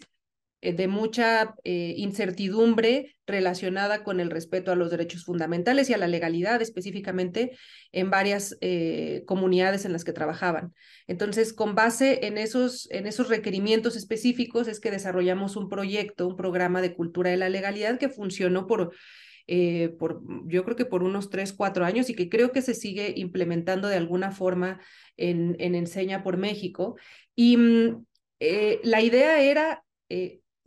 de 0.62 0.88
mucha 0.88 1.56
eh, 1.64 1.94
incertidumbre 1.98 3.16
relacionada 3.26 4.04
con 4.04 4.20
el 4.20 4.30
respeto 4.30 4.72
a 4.72 4.76
los 4.76 4.92
derechos 4.92 5.24
fundamentales 5.24 5.90
y 5.90 5.94
a 5.94 5.98
la 5.98 6.08
legalidad 6.08 6.62
específicamente 6.62 7.52
en 7.94 8.10
varias 8.10 8.58
eh, 8.60 9.24
comunidades 9.26 9.86
en 9.86 9.94
las 9.94 10.04
que 10.04 10.12
trabajaban. 10.12 10.74
Entonces, 11.08 11.54
con 11.54 11.76
base 11.76 12.28
en 12.28 12.38
esos, 12.38 12.92
en 12.92 13.08
esos 13.08 13.30
requerimientos 13.30 13.96
específicos 13.96 14.68
es 14.68 14.82
que 14.82 14.92
desarrollamos 14.92 15.56
un 15.56 15.70
proyecto, 15.70 16.28
un 16.28 16.36
programa 16.36 16.82
de 16.82 16.94
cultura 16.94 17.30
de 17.30 17.38
la 17.38 17.50
legalidad 17.50 17.98
que 17.98 18.10
funcionó 18.10 18.68
por, 18.68 18.94
por 19.98 20.22
yo 20.46 20.66
creo 20.66 20.76
que 20.76 20.86
por 20.86 21.04
unos 21.04 21.30
tres, 21.30 21.54
cuatro 21.54 21.86
años 21.86 22.10
y 22.10 22.16
que 22.16 22.30
creo 22.30 22.52
que 22.52 22.62
se 22.62 22.74
sigue 22.74 23.14
implementando 23.16 23.88
de 23.88 23.96
alguna 23.96 24.32
forma 24.32 24.82
en, 25.16 25.56
en 25.60 25.76
Enseña 25.76 26.22
por 26.22 26.36
México. 26.36 26.98
Y 27.36 27.56
mm, 27.56 28.06
la 28.84 29.02
idea 29.02 29.42
era 29.42 29.84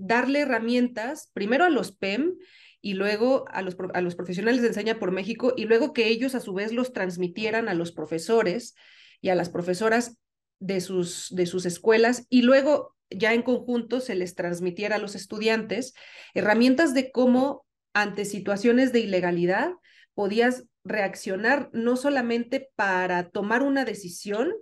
darle 0.02 0.40
herramientas 0.40 1.30
primero 1.32 1.64
a 1.64 1.70
los 1.70 1.92
PEM 1.92 2.34
y 2.80 2.94
luego 2.94 3.44
a 3.50 3.62
los, 3.62 3.76
a 3.94 4.00
los 4.00 4.16
profesionales 4.16 4.60
de 4.60 4.68
enseña 4.68 4.98
por 4.98 5.12
México 5.12 5.54
y 5.56 5.64
luego 5.64 5.92
que 5.92 6.08
ellos 6.08 6.34
a 6.34 6.40
su 6.40 6.52
vez 6.52 6.72
los 6.72 6.92
transmitieran 6.92 7.68
a 7.68 7.74
los 7.74 7.92
profesores 7.92 8.74
y 9.20 9.28
a 9.28 9.36
las 9.36 9.48
profesoras 9.48 10.18
de 10.58 10.80
sus, 10.80 11.28
de 11.30 11.46
sus 11.46 11.66
escuelas 11.66 12.26
y 12.28 12.42
luego 12.42 12.96
ya 13.10 13.32
en 13.32 13.42
conjunto 13.42 14.00
se 14.00 14.16
les 14.16 14.34
transmitiera 14.34 14.96
a 14.96 14.98
los 14.98 15.14
estudiantes 15.14 15.94
herramientas 16.34 16.94
de 16.94 17.12
cómo 17.12 17.64
ante 17.94 18.24
situaciones 18.24 18.92
de 18.92 19.00
ilegalidad 19.00 19.70
podías 20.14 20.64
reaccionar 20.82 21.70
no 21.72 21.96
solamente 21.96 22.70
para 22.74 23.28
tomar 23.28 23.62
una 23.62 23.84
decisión, 23.84 24.52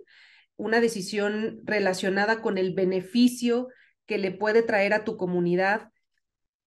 una 0.55 0.81
decisión 0.81 1.61
relacionada 1.63 2.41
con 2.41 2.59
el 2.59 2.75
beneficio 2.75 3.69
que 4.05 4.17
le 4.17 4.31
puede 4.31 4.63
traer 4.63 4.93
a 4.93 5.03
tu 5.03 5.17
comunidad 5.17 5.91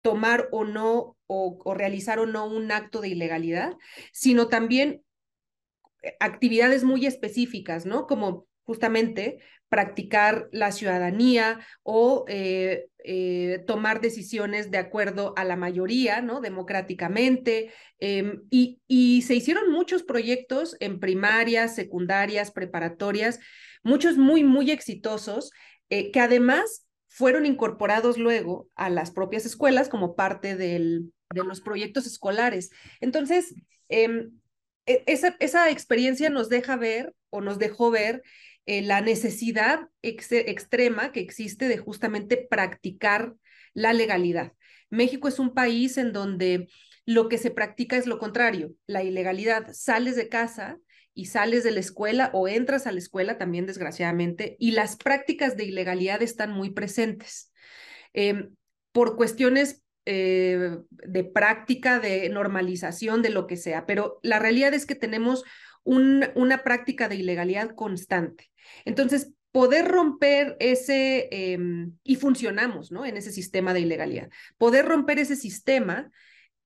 tomar 0.03 0.49
o 0.51 0.65
no 0.65 1.17
o, 1.25 1.73
realizar 1.73 2.19
o 2.19 2.27
no 2.27 2.45
un 2.45 2.71
acto 2.71 3.01
de 3.01 3.07
ilegalidad, 3.07 3.73
sino 4.11 4.49
también 4.49 5.01
eh, 6.03 6.15
actividades 6.19 6.83
muy 6.83 7.07
específicas, 7.07 7.87
¿no? 7.87 8.05
Como 8.05 8.45
justamente 8.65 9.39
practicar 9.69 10.49
la 10.51 10.71
ciudadanía 10.71 11.59
o 11.81 12.25
eh, 12.27 12.85
eh, 13.03 13.63
tomar 13.65 14.01
decisiones 14.01 14.69
de 14.69 14.77
acuerdo 14.77 15.33
a 15.35 15.43
la 15.43 15.55
mayoría, 15.55 16.21
¿no? 16.21 16.41
Democráticamente. 16.41 17.71
Em, 17.97 18.43
y, 18.51 18.81
y 18.87 19.23
se 19.23 19.33
hicieron 19.33 19.71
muchos 19.71 20.03
proyectos 20.03 20.75
en 20.79 20.99
primarias, 20.99 21.73
secundarias, 21.73 22.51
preparatorias, 22.51 23.39
muchos 23.83 24.17
muy, 24.17 24.43
muy 24.43 24.69
exitosos, 24.69 25.51
que 25.89 26.19
además 26.19 26.82
fueron 27.13 27.45
incorporados 27.45 28.17
luego 28.17 28.67
a 28.73 28.89
las 28.89 29.11
propias 29.11 29.45
escuelas 29.45 29.87
como 29.87 30.15
parte 30.15 30.55
del, 30.55 31.13
de 31.31 31.43
los 31.43 31.61
proyectos 31.61 32.07
escolares. 32.07 32.71
Entonces, 33.01 33.53
em, 33.87 34.31
e, 34.87 35.03
esa, 35.05 35.35
esa, 35.39 35.69
experiencia 35.69 36.31
nos 36.31 36.49
deja 36.49 36.75
ver 36.75 37.13
o 37.29 37.39
nos 37.39 37.59
dejó 37.59 37.91
ver 37.91 38.23
eh, 38.65 38.81
la 38.81 39.01
necesidad 39.01 39.81
extrema 40.01 41.11
que 41.11 41.19
existe 41.19 41.67
de 41.67 41.77
justamente 41.77 42.47
practicar 42.49 43.35
la 43.75 43.93
legalidad. 43.93 44.53
México 44.89 45.27
es 45.27 45.37
un 45.37 45.53
país 45.53 45.99
en 45.99 46.13
donde 46.13 46.67
lo 47.05 47.29
que 47.29 47.37
se 47.37 47.51
practica 47.51 47.95
es 47.95 48.07
lo 48.07 48.17
contrario, 48.17 48.73
la 48.87 49.03
ilegalidad. 49.03 49.71
Sales 49.71 50.15
de 50.15 50.29
casa 50.29 50.79
y 51.13 51.25
sales 51.25 51.63
de 51.63 51.71
la 51.71 51.79
escuela 51.79 52.29
o 52.33 52.47
entras 52.47 52.87
a 52.87 52.91
la 52.91 52.99
escuela 52.99 53.37
también, 53.37 53.65
desgraciadamente, 53.65 54.55
y 54.59 54.71
las 54.71 54.95
prácticas 54.95 55.55
de 55.55 55.65
ilegalidad 55.65 56.21
están 56.21 56.51
muy 56.51 56.71
presentes. 56.71 57.51
Em, 58.13 58.55
por 58.91 59.15
cuestiones 59.15 59.83
eh, 60.05 60.77
de 60.89 61.23
práctica, 61.23 61.99
de 61.99 62.27
normalización, 62.29 63.21
de 63.21 63.29
lo 63.29 63.47
que 63.47 63.55
sea, 63.55 63.85
pero 63.85 64.19
la 64.21 64.37
realidad 64.37 64.73
es 64.73 64.85
que 64.85 64.95
tenemos 64.95 65.43
una 65.85 66.63
práctica 66.63 67.09
de 67.09 67.15
ilegalidad 67.15 67.75
constante. 67.75 68.51
Entonces, 68.85 69.33
poder 69.51 69.87
romper 69.87 70.57
ese, 70.59 71.27
em, 71.31 71.97
y 72.03 72.15
funcionamos, 72.15 72.91
¿no? 72.91 73.05
En 73.05 73.17
ese 73.17 73.31
sistema 73.31 73.73
de 73.73 73.81
ilegalidad, 73.81 74.29
poder 74.57 74.85
romper 74.85 75.19
ese 75.19 75.35
sistema 75.35 76.09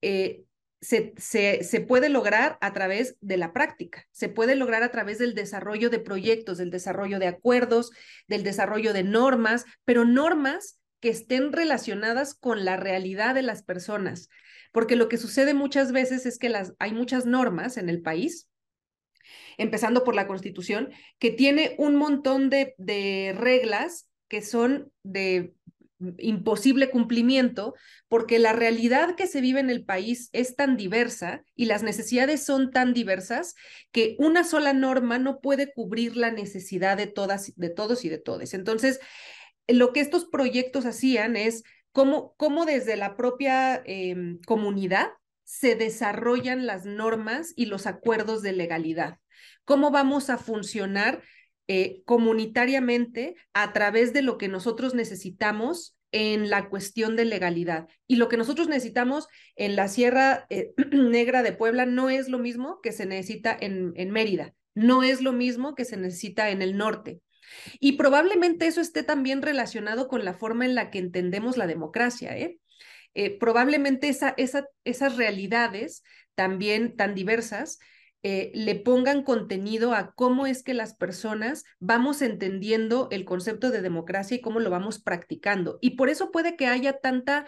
eh, 0.00 0.42
se, 0.80 1.80
puede 1.86 2.08
lograr 2.08 2.58
a 2.60 2.72
través 2.72 3.16
de 3.20 3.36
la 3.36 3.52
práctica, 3.52 4.06
se 4.12 4.28
puede 4.28 4.54
lograr 4.54 4.82
a 4.82 4.90
través 4.90 5.18
del 5.18 5.34
desarrollo 5.34 5.90
de 5.90 5.98
proyectos, 5.98 6.58
del 6.58 6.70
desarrollo 6.70 7.18
de 7.18 7.26
acuerdos, 7.26 7.90
del 8.28 8.44
desarrollo 8.44 8.92
de 8.92 9.02
normas, 9.02 9.64
pero 9.84 10.04
normas 10.04 10.78
que 11.00 11.10
estén 11.10 11.52
relacionadas 11.52 12.34
con 12.34 12.64
la 12.64 12.76
realidad 12.76 13.34
de 13.34 13.42
las 13.42 13.62
personas, 13.62 14.28
porque 14.72 14.96
lo 14.96 15.08
que 15.08 15.16
sucede 15.16 15.54
muchas 15.54 15.92
veces 15.92 16.26
es 16.26 16.38
que 16.38 16.48
las, 16.48 16.74
hay 16.78 16.92
muchas 16.92 17.26
normas 17.26 17.76
en 17.76 17.88
el 17.88 18.02
país, 18.02 18.48
empezando 19.56 20.04
por 20.04 20.14
la 20.14 20.26
Constitución, 20.26 20.90
que 21.18 21.30
tiene 21.30 21.74
un 21.78 21.96
montón 21.96 22.50
de 22.50 23.34
reglas 23.36 24.08
que 24.28 24.42
son 24.42 24.92
de 25.02 25.54
imposible 26.18 26.90
cumplimiento, 26.90 27.74
porque 28.08 28.38
la 28.38 28.52
realidad 28.52 29.16
que 29.16 29.26
se 29.26 29.40
vive 29.40 29.60
en 29.60 29.70
el 29.70 29.84
país 29.84 30.30
es 30.32 30.54
tan 30.56 30.76
diversa 30.76 31.44
y 31.54 31.66
las 31.66 31.82
necesidades 31.82 32.44
son 32.44 32.70
tan 32.70 32.94
diversas 32.94 33.54
que 33.90 34.16
una 34.18 34.44
sola 34.44 34.72
norma 34.72 35.18
no 35.18 35.40
puede 35.40 35.72
cubrir 35.72 36.16
la 36.16 36.30
necesidad 36.30 36.96
de 36.96 37.06
todas, 37.06 37.52
de 37.56 37.70
todos 37.70 38.04
y 38.04 38.08
de 38.08 38.18
todes. 38.18 38.54
Entonces, 38.54 39.00
lo 39.66 39.92
que 39.92 40.00
estos 40.00 40.24
proyectos 40.24 40.86
hacían 40.86 41.36
es 41.36 41.64
cómo, 41.92 42.34
cómo 42.36 42.64
desde 42.64 42.96
la 42.96 43.16
propia 43.16 43.82
em, 43.84 44.40
comunidad 44.46 45.08
se 45.44 45.74
desarrollan 45.74 46.66
las 46.66 46.84
normas 46.84 47.52
y 47.56 47.66
los 47.66 47.86
acuerdos 47.86 48.42
de 48.42 48.52
legalidad. 48.52 49.18
¿Cómo 49.64 49.90
vamos 49.90 50.30
a 50.30 50.38
funcionar 50.38 51.22
eh, 51.70 52.00
comunitariamente 52.06 53.34
a 53.52 53.74
través 53.74 54.14
de 54.14 54.22
lo 54.22 54.38
que 54.38 54.48
nosotros 54.48 54.94
necesitamos 54.94 55.98
en 56.12 56.48
la 56.48 56.70
cuestión 56.70 57.14
de 57.14 57.26
legalidad. 57.26 57.88
Y 58.06 58.16
lo 58.16 58.30
que 58.30 58.38
nosotros 58.38 58.68
necesitamos 58.68 59.28
en 59.54 59.76
la 59.76 59.88
Sierra 59.88 60.46
eh, 60.48 60.72
Negra 60.92 61.42
de 61.42 61.52
Puebla 61.52 61.84
no 61.84 62.08
es 62.08 62.30
lo 62.30 62.38
mismo 62.38 62.80
que 62.82 62.92
se 62.92 63.04
necesita 63.04 63.54
en, 63.60 63.92
Mérida, 64.10 64.54
no 64.74 65.02
es 65.02 65.20
lo 65.20 65.32
mismo 65.32 65.74
que 65.74 65.84
se 65.84 65.98
necesita 65.98 66.48
en 66.48 66.62
el 66.62 66.78
norte. 66.78 67.20
Y 67.80 67.92
probablemente 67.92 68.66
eso 68.66 68.80
esté 68.80 69.02
también 69.02 69.42
relacionado 69.42 70.08
con 70.08 70.24
la 70.24 70.32
forma 70.32 70.64
en 70.64 70.74
la 70.74 70.90
que 70.90 70.98
entendemos 70.98 71.58
la 71.58 71.66
democracia. 71.66 72.34
¿eh? 72.38 72.58
probablemente 73.38 74.08
esa, 74.08 74.32
esa, 74.38 74.66
esas 74.84 75.16
realidades 75.16 76.02
también 76.34 76.96
tan 76.96 77.14
diversas 77.14 77.78
eh, 78.24 78.50
le 78.52 78.74
pongan 78.74 79.22
contenido 79.22 79.94
a 79.94 80.12
cómo 80.14 80.46
es 80.46 80.64
que 80.64 80.74
las 80.74 80.94
personas 80.94 81.64
vamos 81.78 82.20
entendiendo 82.20 83.08
el 83.12 83.24
concepto 83.24 83.70
de 83.70 83.80
democracia 83.80 84.36
y 84.36 84.40
cómo 84.40 84.58
lo 84.58 84.70
vamos 84.70 84.98
practicando. 84.98 85.78
Y 85.80 85.90
por 85.90 86.08
eso 86.08 86.32
puede 86.32 86.56
que 86.56 86.66
haya 86.66 86.98
tanta 86.98 87.46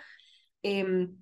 em, 0.62 1.16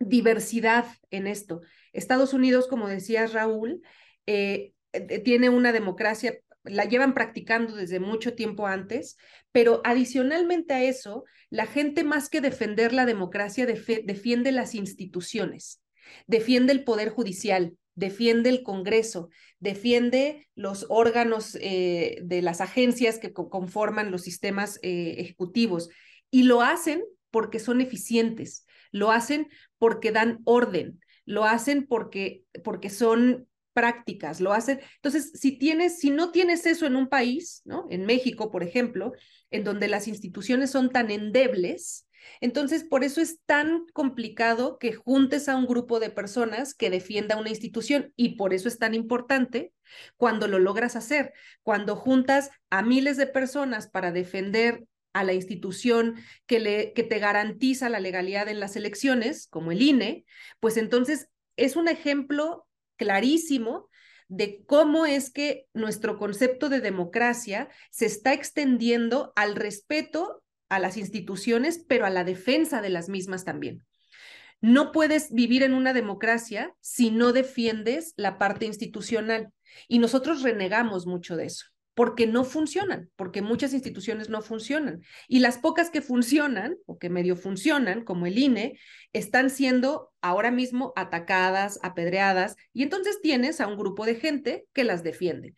diversidad 0.00 0.86
en 1.10 1.28
esto. 1.28 1.60
Estados 1.92 2.32
Unidos, 2.32 2.66
como 2.66 2.88
decía 2.88 3.26
Raúl, 3.26 3.82
eh, 4.26 4.72
eh, 4.92 5.20
tiene 5.20 5.48
una 5.48 5.72
democracia, 5.72 6.38
la 6.64 6.84
llevan 6.84 7.14
practicando 7.14 7.76
desde 7.76 8.00
mucho 8.00 8.34
tiempo 8.34 8.66
antes, 8.66 9.16
pero 9.52 9.80
adicionalmente 9.84 10.74
a 10.74 10.82
eso, 10.82 11.24
la 11.50 11.66
gente 11.66 12.02
más 12.02 12.28
que 12.28 12.40
defender 12.40 12.92
la 12.92 13.06
democracia 13.06 13.64
defiende 13.64 14.50
las 14.52 14.74
instituciones, 14.74 15.82
defiende 16.26 16.72
el 16.72 16.84
poder 16.84 17.10
judicial, 17.10 17.76
defiende 17.98 18.48
el 18.48 18.62
Congreso, 18.62 19.28
defiende 19.58 20.48
los 20.54 20.86
órganos 20.88 21.58
eh, 21.60 22.20
de 22.22 22.42
las 22.42 22.60
agencias 22.60 23.18
que 23.18 23.32
conforman 23.32 24.12
los 24.12 24.22
sistemas 24.22 24.78
eh, 24.82 25.16
ejecutivos 25.18 25.90
y 26.30 26.44
lo 26.44 26.62
hacen 26.62 27.02
porque 27.32 27.58
son 27.58 27.80
eficientes, 27.80 28.64
lo 28.92 29.10
hacen 29.10 29.48
porque 29.78 30.12
dan 30.12 30.38
orden, 30.44 31.00
lo 31.24 31.44
hacen 31.44 31.86
porque, 31.86 32.44
porque 32.62 32.88
son 32.88 33.48
prácticas, 33.72 34.40
lo 34.40 34.52
hacen. 34.52 34.80
Entonces, 34.96 35.32
si 35.34 35.58
tienes, 35.58 35.98
si 35.98 36.10
no 36.10 36.30
tienes 36.30 36.66
eso 36.66 36.86
en 36.86 36.94
un 36.94 37.08
país, 37.08 37.62
¿no? 37.64 37.86
En 37.90 38.06
México, 38.06 38.50
por 38.50 38.62
ejemplo, 38.62 39.12
en 39.50 39.64
donde 39.64 39.88
las 39.88 40.06
instituciones 40.06 40.70
son 40.70 40.90
tan 40.90 41.10
endebles, 41.10 42.07
entonces, 42.40 42.84
por 42.84 43.04
eso 43.04 43.20
es 43.20 43.40
tan 43.46 43.86
complicado 43.92 44.78
que 44.78 44.92
juntes 44.92 45.48
a 45.48 45.56
un 45.56 45.66
grupo 45.66 46.00
de 46.00 46.10
personas 46.10 46.74
que 46.74 46.90
defienda 46.90 47.36
una 47.36 47.50
institución 47.50 48.12
y 48.16 48.36
por 48.36 48.54
eso 48.54 48.68
es 48.68 48.78
tan 48.78 48.94
importante 48.94 49.72
cuando 50.16 50.48
lo 50.48 50.58
logras 50.58 50.96
hacer, 50.96 51.32
cuando 51.62 51.96
juntas 51.96 52.50
a 52.70 52.82
miles 52.82 53.16
de 53.16 53.26
personas 53.26 53.88
para 53.88 54.12
defender 54.12 54.84
a 55.12 55.24
la 55.24 55.32
institución 55.32 56.16
que, 56.46 56.60
le, 56.60 56.92
que 56.92 57.02
te 57.02 57.18
garantiza 57.18 57.88
la 57.88 58.00
legalidad 58.00 58.48
en 58.48 58.60
las 58.60 58.76
elecciones, 58.76 59.48
como 59.48 59.72
el 59.72 59.82
INE, 59.82 60.24
pues 60.60 60.76
entonces 60.76 61.28
es 61.56 61.76
un 61.76 61.88
ejemplo 61.88 62.66
clarísimo 62.96 63.88
de 64.28 64.62
cómo 64.66 65.06
es 65.06 65.30
que 65.30 65.66
nuestro 65.72 66.18
concepto 66.18 66.68
de 66.68 66.80
democracia 66.80 67.68
se 67.90 68.06
está 68.06 68.34
extendiendo 68.34 69.32
al 69.36 69.56
respeto 69.56 70.42
a 70.68 70.78
las 70.78 70.96
instituciones, 70.96 71.84
pero 71.88 72.06
a 72.06 72.10
la 72.10 72.24
defensa 72.24 72.82
de 72.82 72.90
las 72.90 73.08
mismas 73.08 73.44
también. 73.44 73.84
No 74.60 74.90
puedes 74.90 75.32
vivir 75.32 75.62
en 75.62 75.72
una 75.72 75.92
democracia 75.92 76.74
si 76.80 77.10
no 77.10 77.32
defiendes 77.32 78.12
la 78.16 78.38
parte 78.38 78.66
institucional. 78.66 79.52
Y 79.86 80.00
nosotros 80.00 80.42
renegamos 80.42 81.06
mucho 81.06 81.36
de 81.36 81.46
eso, 81.46 81.66
porque 81.94 82.26
no 82.26 82.42
funcionan, 82.42 83.10
porque 83.14 83.40
muchas 83.40 83.72
instituciones 83.72 84.28
no 84.28 84.42
funcionan. 84.42 85.02
Y 85.28 85.38
las 85.38 85.58
pocas 85.58 85.90
que 85.90 86.02
funcionan, 86.02 86.76
o 86.86 86.98
que 86.98 87.08
medio 87.08 87.36
funcionan, 87.36 88.02
como 88.02 88.26
el 88.26 88.36
INE, 88.36 88.78
están 89.12 89.50
siendo 89.50 90.10
ahora 90.20 90.50
mismo 90.50 90.92
atacadas, 90.96 91.78
apedreadas, 91.82 92.56
y 92.72 92.82
entonces 92.82 93.20
tienes 93.20 93.60
a 93.60 93.68
un 93.68 93.76
grupo 93.76 94.06
de 94.06 94.16
gente 94.16 94.66
que 94.72 94.84
las 94.84 95.04
defiende. 95.04 95.54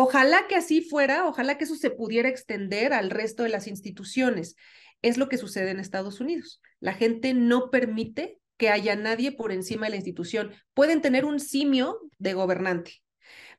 Ojalá 0.00 0.46
que 0.46 0.54
así 0.54 0.80
fuera, 0.80 1.26
ojalá 1.26 1.58
que 1.58 1.64
eso 1.64 1.74
se 1.74 1.90
pudiera 1.90 2.28
extender 2.28 2.92
al 2.92 3.10
resto 3.10 3.42
de 3.42 3.48
las 3.48 3.66
instituciones. 3.66 4.54
Es 5.02 5.18
lo 5.18 5.28
que 5.28 5.38
sucede 5.38 5.72
en 5.72 5.80
Estados 5.80 6.20
Unidos. 6.20 6.62
La 6.78 6.94
gente 6.94 7.34
no 7.34 7.72
permite 7.72 8.38
que 8.56 8.68
haya 8.68 8.94
nadie 8.94 9.32
por 9.32 9.50
encima 9.50 9.86
de 9.86 9.90
la 9.90 9.96
institución. 9.96 10.52
Pueden 10.72 11.02
tener 11.02 11.24
un 11.24 11.40
simio 11.40 11.98
de 12.18 12.34
gobernante, 12.34 13.02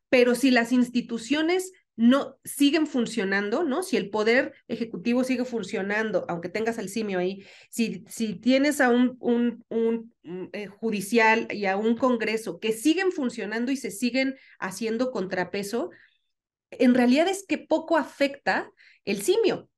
pero 0.08 0.34
si 0.34 0.50
las 0.50 0.72
instituciones 0.72 1.74
no 1.98 2.38
siguen 2.46 2.88
funcionando, 2.88 3.66
¿no? 3.66 3.84
Si 3.84 3.98
el 3.98 4.10
poder 4.10 4.54
ejecutivo 4.70 5.26
sigue 5.26 5.44
funcionando, 5.44 6.24
aunque 6.30 6.48
tengas 6.48 6.78
el 6.78 6.88
simio 6.88 7.20
ahí, 7.20 7.46
si, 7.70 8.06
tienes 8.40 8.80
a 8.80 8.88
un, 8.92 9.18
un 9.20 10.14
eh, 10.54 10.68
judicial 10.68 11.50
y 11.52 11.66
a 11.66 11.76
un 11.76 11.98
congreso 11.98 12.62
que 12.62 12.72
siguen 12.72 13.12
funcionando 13.12 13.74
y 13.74 13.76
se 13.76 13.92
siguen 13.92 14.38
haciendo 14.58 15.12
contrapeso, 15.12 15.90
en 16.72 16.94
realidad 16.94 17.28
es 17.28 17.46
que 17.48 17.58
poco 17.58 17.98
afecta 17.98 18.72
el 19.06 19.22
simio. 19.22 19.70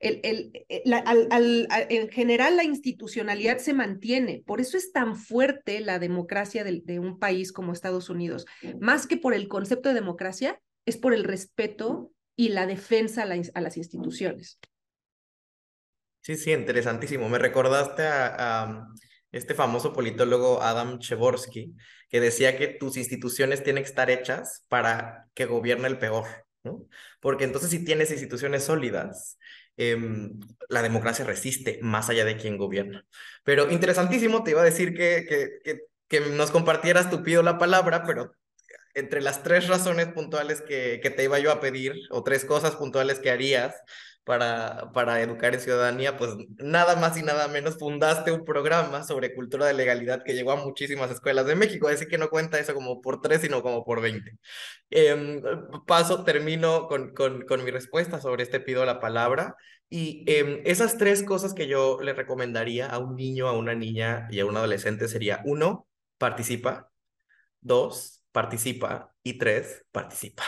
El, 0.00 0.20
el, 0.24 0.50
eh, 0.68 0.82
al, 0.92 1.68
en 1.70 2.08
general 2.08 2.56
la 2.56 2.64
institucionalidad 2.64 3.58
se 3.58 3.72
mantiene, 3.72 4.42
por 4.44 4.60
eso 4.60 4.76
es 4.76 4.90
tan 4.90 5.14
fuerte 5.14 5.78
la 5.80 6.00
democracia 6.00 6.64
de, 6.64 6.98
un 6.98 7.20
país 7.20 7.52
como 7.52 7.72
Estados 7.72 8.10
Unidos, 8.10 8.44
más 8.80 9.06
que 9.06 9.16
por 9.16 9.32
el 9.32 9.46
concepto 9.46 9.88
de 9.88 9.94
democracia, 9.94 10.60
es 10.86 10.96
por 10.96 11.14
el 11.14 11.22
respeto 11.22 12.10
y 12.34 12.48
la 12.48 12.66
defensa 12.66 13.22
a, 13.22 13.26
la, 13.26 13.40
a 13.54 13.60
las 13.60 13.76
instituciones. 13.76 14.58
Sí, 16.20 16.36
sí, 16.36 16.52
interesantísimo. 16.52 17.28
Me 17.28 17.38
recordaste 17.38 18.02
a 18.04 18.88
este 19.32 19.54
famoso 19.54 19.92
politólogo 19.92 20.62
Adam 20.62 20.98
Chevorsky, 20.98 21.74
que 22.08 22.20
decía 22.20 22.56
que 22.56 22.68
tus 22.68 22.96
instituciones 22.96 23.64
tienen 23.64 23.82
que 23.82 23.88
estar 23.88 24.10
hechas 24.10 24.64
para 24.68 25.26
que 25.34 25.46
gobierne 25.46 25.88
el 25.88 25.98
peor, 25.98 26.26
¿no? 26.62 26.86
Porque 27.20 27.44
entonces 27.44 27.70
si 27.70 27.84
tienes 27.84 28.10
instituciones 28.10 28.64
sólidas, 28.64 29.38
eh, 29.76 29.96
la 30.68 30.82
democracia 30.82 31.24
resiste 31.24 31.78
más 31.82 32.10
allá 32.10 32.24
de 32.24 32.36
quien 32.36 32.58
gobierna. 32.58 33.06
Pero 33.42 33.70
interesantísimo, 33.70 34.44
te 34.44 34.50
iba 34.52 34.60
a 34.60 34.66
decir 34.66 34.94
que, 34.94 35.24
que, 35.28 35.60
que, 35.64 35.80
que 36.08 36.20
nos 36.30 36.50
compartieras 36.50 37.10
tu 37.10 37.22
pido 37.22 37.42
la 37.42 37.58
palabra, 37.58 38.04
pero 38.06 38.32
entre 38.94 39.22
las 39.22 39.42
tres 39.42 39.68
razones 39.68 40.08
puntuales 40.08 40.60
que, 40.60 41.00
que 41.02 41.10
te 41.10 41.24
iba 41.24 41.38
yo 41.38 41.50
a 41.50 41.60
pedir, 41.60 41.94
o 42.10 42.22
tres 42.22 42.44
cosas 42.44 42.76
puntuales 42.76 43.18
que 43.18 43.30
harías, 43.30 43.74
para, 44.24 44.92
para 44.92 45.20
educar 45.20 45.54
en 45.54 45.60
ciudadanía, 45.60 46.16
pues 46.16 46.30
nada 46.58 46.96
más 46.96 47.16
y 47.16 47.22
nada 47.22 47.48
menos 47.48 47.78
fundaste 47.78 48.30
un 48.32 48.44
programa 48.44 49.02
sobre 49.02 49.34
cultura 49.34 49.66
de 49.66 49.74
legalidad 49.74 50.22
que 50.24 50.34
llegó 50.34 50.52
a 50.52 50.56
muchísimas 50.56 51.10
escuelas 51.10 51.46
de 51.46 51.56
México, 51.56 51.88
así 51.88 52.06
que 52.06 52.18
no 52.18 52.30
cuenta 52.30 52.58
eso 52.58 52.74
como 52.74 53.00
por 53.00 53.20
tres, 53.20 53.40
sino 53.40 53.62
como 53.62 53.84
por 53.84 54.00
veinte. 54.00 54.38
Eh, 54.90 55.42
paso, 55.86 56.24
termino 56.24 56.86
con, 56.86 57.14
con, 57.14 57.42
con, 57.46 57.64
mi 57.64 57.70
respuesta 57.70 58.20
sobre 58.20 58.42
este 58.44 58.60
pido 58.60 58.84
la 58.84 59.00
palabra. 59.00 59.56
Y 59.88 60.24
eh, 60.26 60.62
esas 60.64 60.96
tres 60.98 61.22
cosas 61.22 61.52
que 61.54 61.66
yo 61.66 61.98
le 62.02 62.14
recomendaría 62.14 62.86
a 62.86 62.98
un 62.98 63.16
niño, 63.16 63.48
a 63.48 63.52
una 63.52 63.74
niña 63.74 64.26
y 64.30 64.40
a 64.40 64.46
un 64.46 64.56
adolescente 64.56 65.08
sería, 65.08 65.42
uno, 65.44 65.86
participa, 66.18 66.90
dos, 67.60 68.24
participa 68.32 69.14
y 69.22 69.38
tres, 69.38 69.84
participa. 69.92 70.44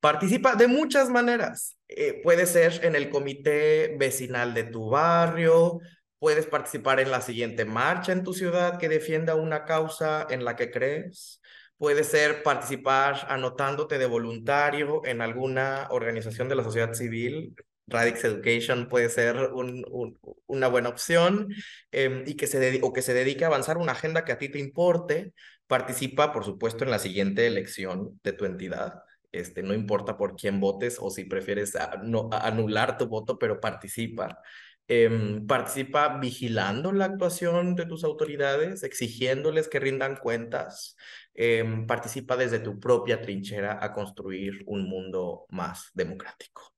Participa 0.00 0.56
de 0.56 0.68
muchas 0.68 1.08
maneras. 1.10 1.76
Eh, 1.88 2.20
puede 2.22 2.46
ser 2.46 2.84
en 2.84 2.94
el 2.96 3.10
comité 3.10 3.96
vecinal 3.98 4.54
de 4.54 4.64
tu 4.64 4.90
barrio, 4.90 5.80
puedes 6.18 6.46
participar 6.46 7.00
en 7.00 7.10
la 7.10 7.20
siguiente 7.20 7.64
marcha 7.64 8.12
en 8.12 8.24
tu 8.24 8.32
ciudad 8.32 8.78
que 8.78 8.88
defienda 8.88 9.34
una 9.34 9.64
causa 9.64 10.26
en 10.30 10.44
la 10.44 10.56
que 10.56 10.70
crees. 10.70 11.40
Puede 11.76 12.04
ser 12.04 12.42
participar 12.42 13.26
anotándote 13.28 13.98
de 13.98 14.06
voluntario 14.06 15.02
en 15.04 15.20
alguna 15.20 15.88
organización 15.90 16.48
de 16.48 16.54
la 16.54 16.64
sociedad 16.64 16.94
civil. 16.94 17.54
Radix 17.86 18.24
Education 18.24 18.88
puede 18.88 19.10
ser 19.10 19.36
un, 19.52 19.84
un, 19.90 20.18
una 20.46 20.68
buena 20.68 20.88
opción 20.88 21.48
eh, 21.92 22.24
y 22.26 22.36
que 22.36 22.46
se 22.46 22.80
o 22.82 22.92
que 22.92 23.02
se 23.02 23.12
dedique 23.12 23.44
a 23.44 23.48
avanzar 23.48 23.76
una 23.76 23.92
agenda 23.92 24.24
que 24.24 24.32
a 24.32 24.38
ti 24.38 24.48
te 24.48 24.58
importe. 24.58 25.34
Participa, 25.66 26.32
por 26.32 26.44
supuesto, 26.44 26.84
en 26.84 26.90
la 26.90 26.98
siguiente 26.98 27.46
elección 27.46 28.18
de 28.22 28.32
tu 28.32 28.44
entidad. 28.46 29.03
Este, 29.34 29.62
no 29.62 29.74
importa 29.74 30.16
por 30.16 30.36
quién 30.36 30.60
votes 30.60 30.98
o 31.00 31.10
si 31.10 31.24
prefieres 31.24 31.74
a, 31.74 31.96
no, 32.02 32.28
a 32.32 32.46
anular 32.46 32.96
tu 32.98 33.06
voto, 33.08 33.38
pero 33.38 33.60
participa. 33.60 34.40
Eh, 34.86 35.40
participa 35.48 36.18
vigilando 36.18 36.92
la 36.92 37.06
actuación 37.06 37.74
de 37.74 37.86
tus 37.86 38.04
autoridades, 38.04 38.82
exigiéndoles 38.82 39.68
que 39.68 39.80
rindan 39.80 40.16
cuentas. 40.16 40.96
Eh, 41.34 41.64
participa 41.88 42.36
desde 42.36 42.60
tu 42.60 42.78
propia 42.78 43.20
trinchera 43.20 43.78
a 43.82 43.92
construir 43.92 44.62
un 44.66 44.88
mundo 44.88 45.46
más 45.48 45.90
democrático. 45.94 46.72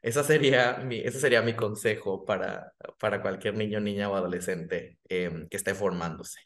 Esa 0.00 0.24
sería 0.24 0.78
mi, 0.78 1.00
ese 1.00 1.20
sería 1.20 1.42
mi 1.42 1.54
consejo 1.54 2.24
para, 2.24 2.72
para 2.98 3.20
cualquier 3.20 3.54
niño, 3.54 3.80
niña 3.80 4.08
o 4.08 4.16
adolescente 4.16 4.98
eh, 5.08 5.46
que 5.50 5.56
esté 5.56 5.74
formándose. 5.74 6.40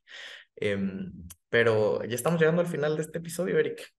pero 1.48 2.04
ya 2.04 2.14
estamos 2.14 2.40
llegando 2.40 2.62
al 2.62 2.68
final 2.68 2.96
de 2.96 3.02
este 3.02 3.18
episodio, 3.18 3.58
Eric. 3.58 3.92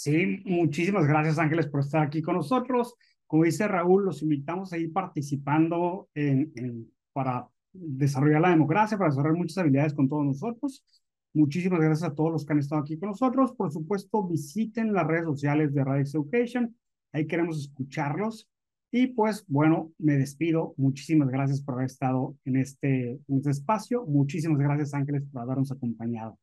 Sí, 0.00 0.40
muchísimas 0.46 1.06
gracias 1.06 1.38
Ángeles 1.38 1.66
por 1.66 1.80
estar 1.80 2.02
aquí 2.02 2.22
con 2.22 2.34
nosotros. 2.36 2.94
Como 3.26 3.44
dice 3.44 3.68
Raúl, 3.68 4.06
los 4.06 4.22
invitamos 4.22 4.72
a 4.72 4.78
ir 4.78 4.94
participando 4.94 6.08
en, 6.14 6.90
para 7.12 7.46
desarrollar 7.70 8.40
la 8.40 8.48
democracia, 8.48 8.96
para 8.96 9.10
desarrollar 9.10 9.36
muchas 9.36 9.58
habilidades 9.58 9.92
con 9.92 10.08
todos 10.08 10.24
nosotros. 10.24 10.86
Muchísimas 11.34 11.80
gracias 11.80 12.10
a 12.10 12.14
todos 12.14 12.32
los 12.32 12.46
que 12.46 12.52
han 12.54 12.60
estado 12.60 12.80
aquí 12.80 12.98
con 12.98 13.10
nosotros. 13.10 13.52
Por 13.52 13.70
supuesto, 13.70 14.26
visiten 14.26 14.94
las 14.94 15.06
redes 15.06 15.24
sociales 15.24 15.74
de 15.74 15.84
Radix 15.84 16.14
Education. 16.14 16.74
Ahí 17.12 17.26
queremos 17.26 17.60
escucharlos. 17.60 18.48
Y 18.90 19.08
pues 19.08 19.44
bueno, 19.48 19.92
me 19.98 20.16
despido. 20.16 20.72
Muchísimas 20.78 21.28
gracias 21.28 21.60
por 21.60 21.74
haber 21.74 21.86
estado 21.86 22.38
en 22.46 22.56
este, 22.56 23.20
en 23.28 23.36
este 23.36 23.50
espacio. 23.50 24.06
Muchísimas 24.06 24.60
gracias 24.60 24.94
Ángeles 24.94 25.24
por 25.30 25.42
habernos 25.42 25.70
acompañado. 25.70 26.38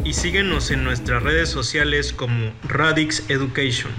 y 0.04 0.14
síguenos 0.14 0.72
en 0.72 0.84
nuestras 0.84 1.24
redes 1.24 1.48
sociales 1.50 2.12
como 2.14 2.52
Radix 2.64 3.24
Education. 3.30 3.92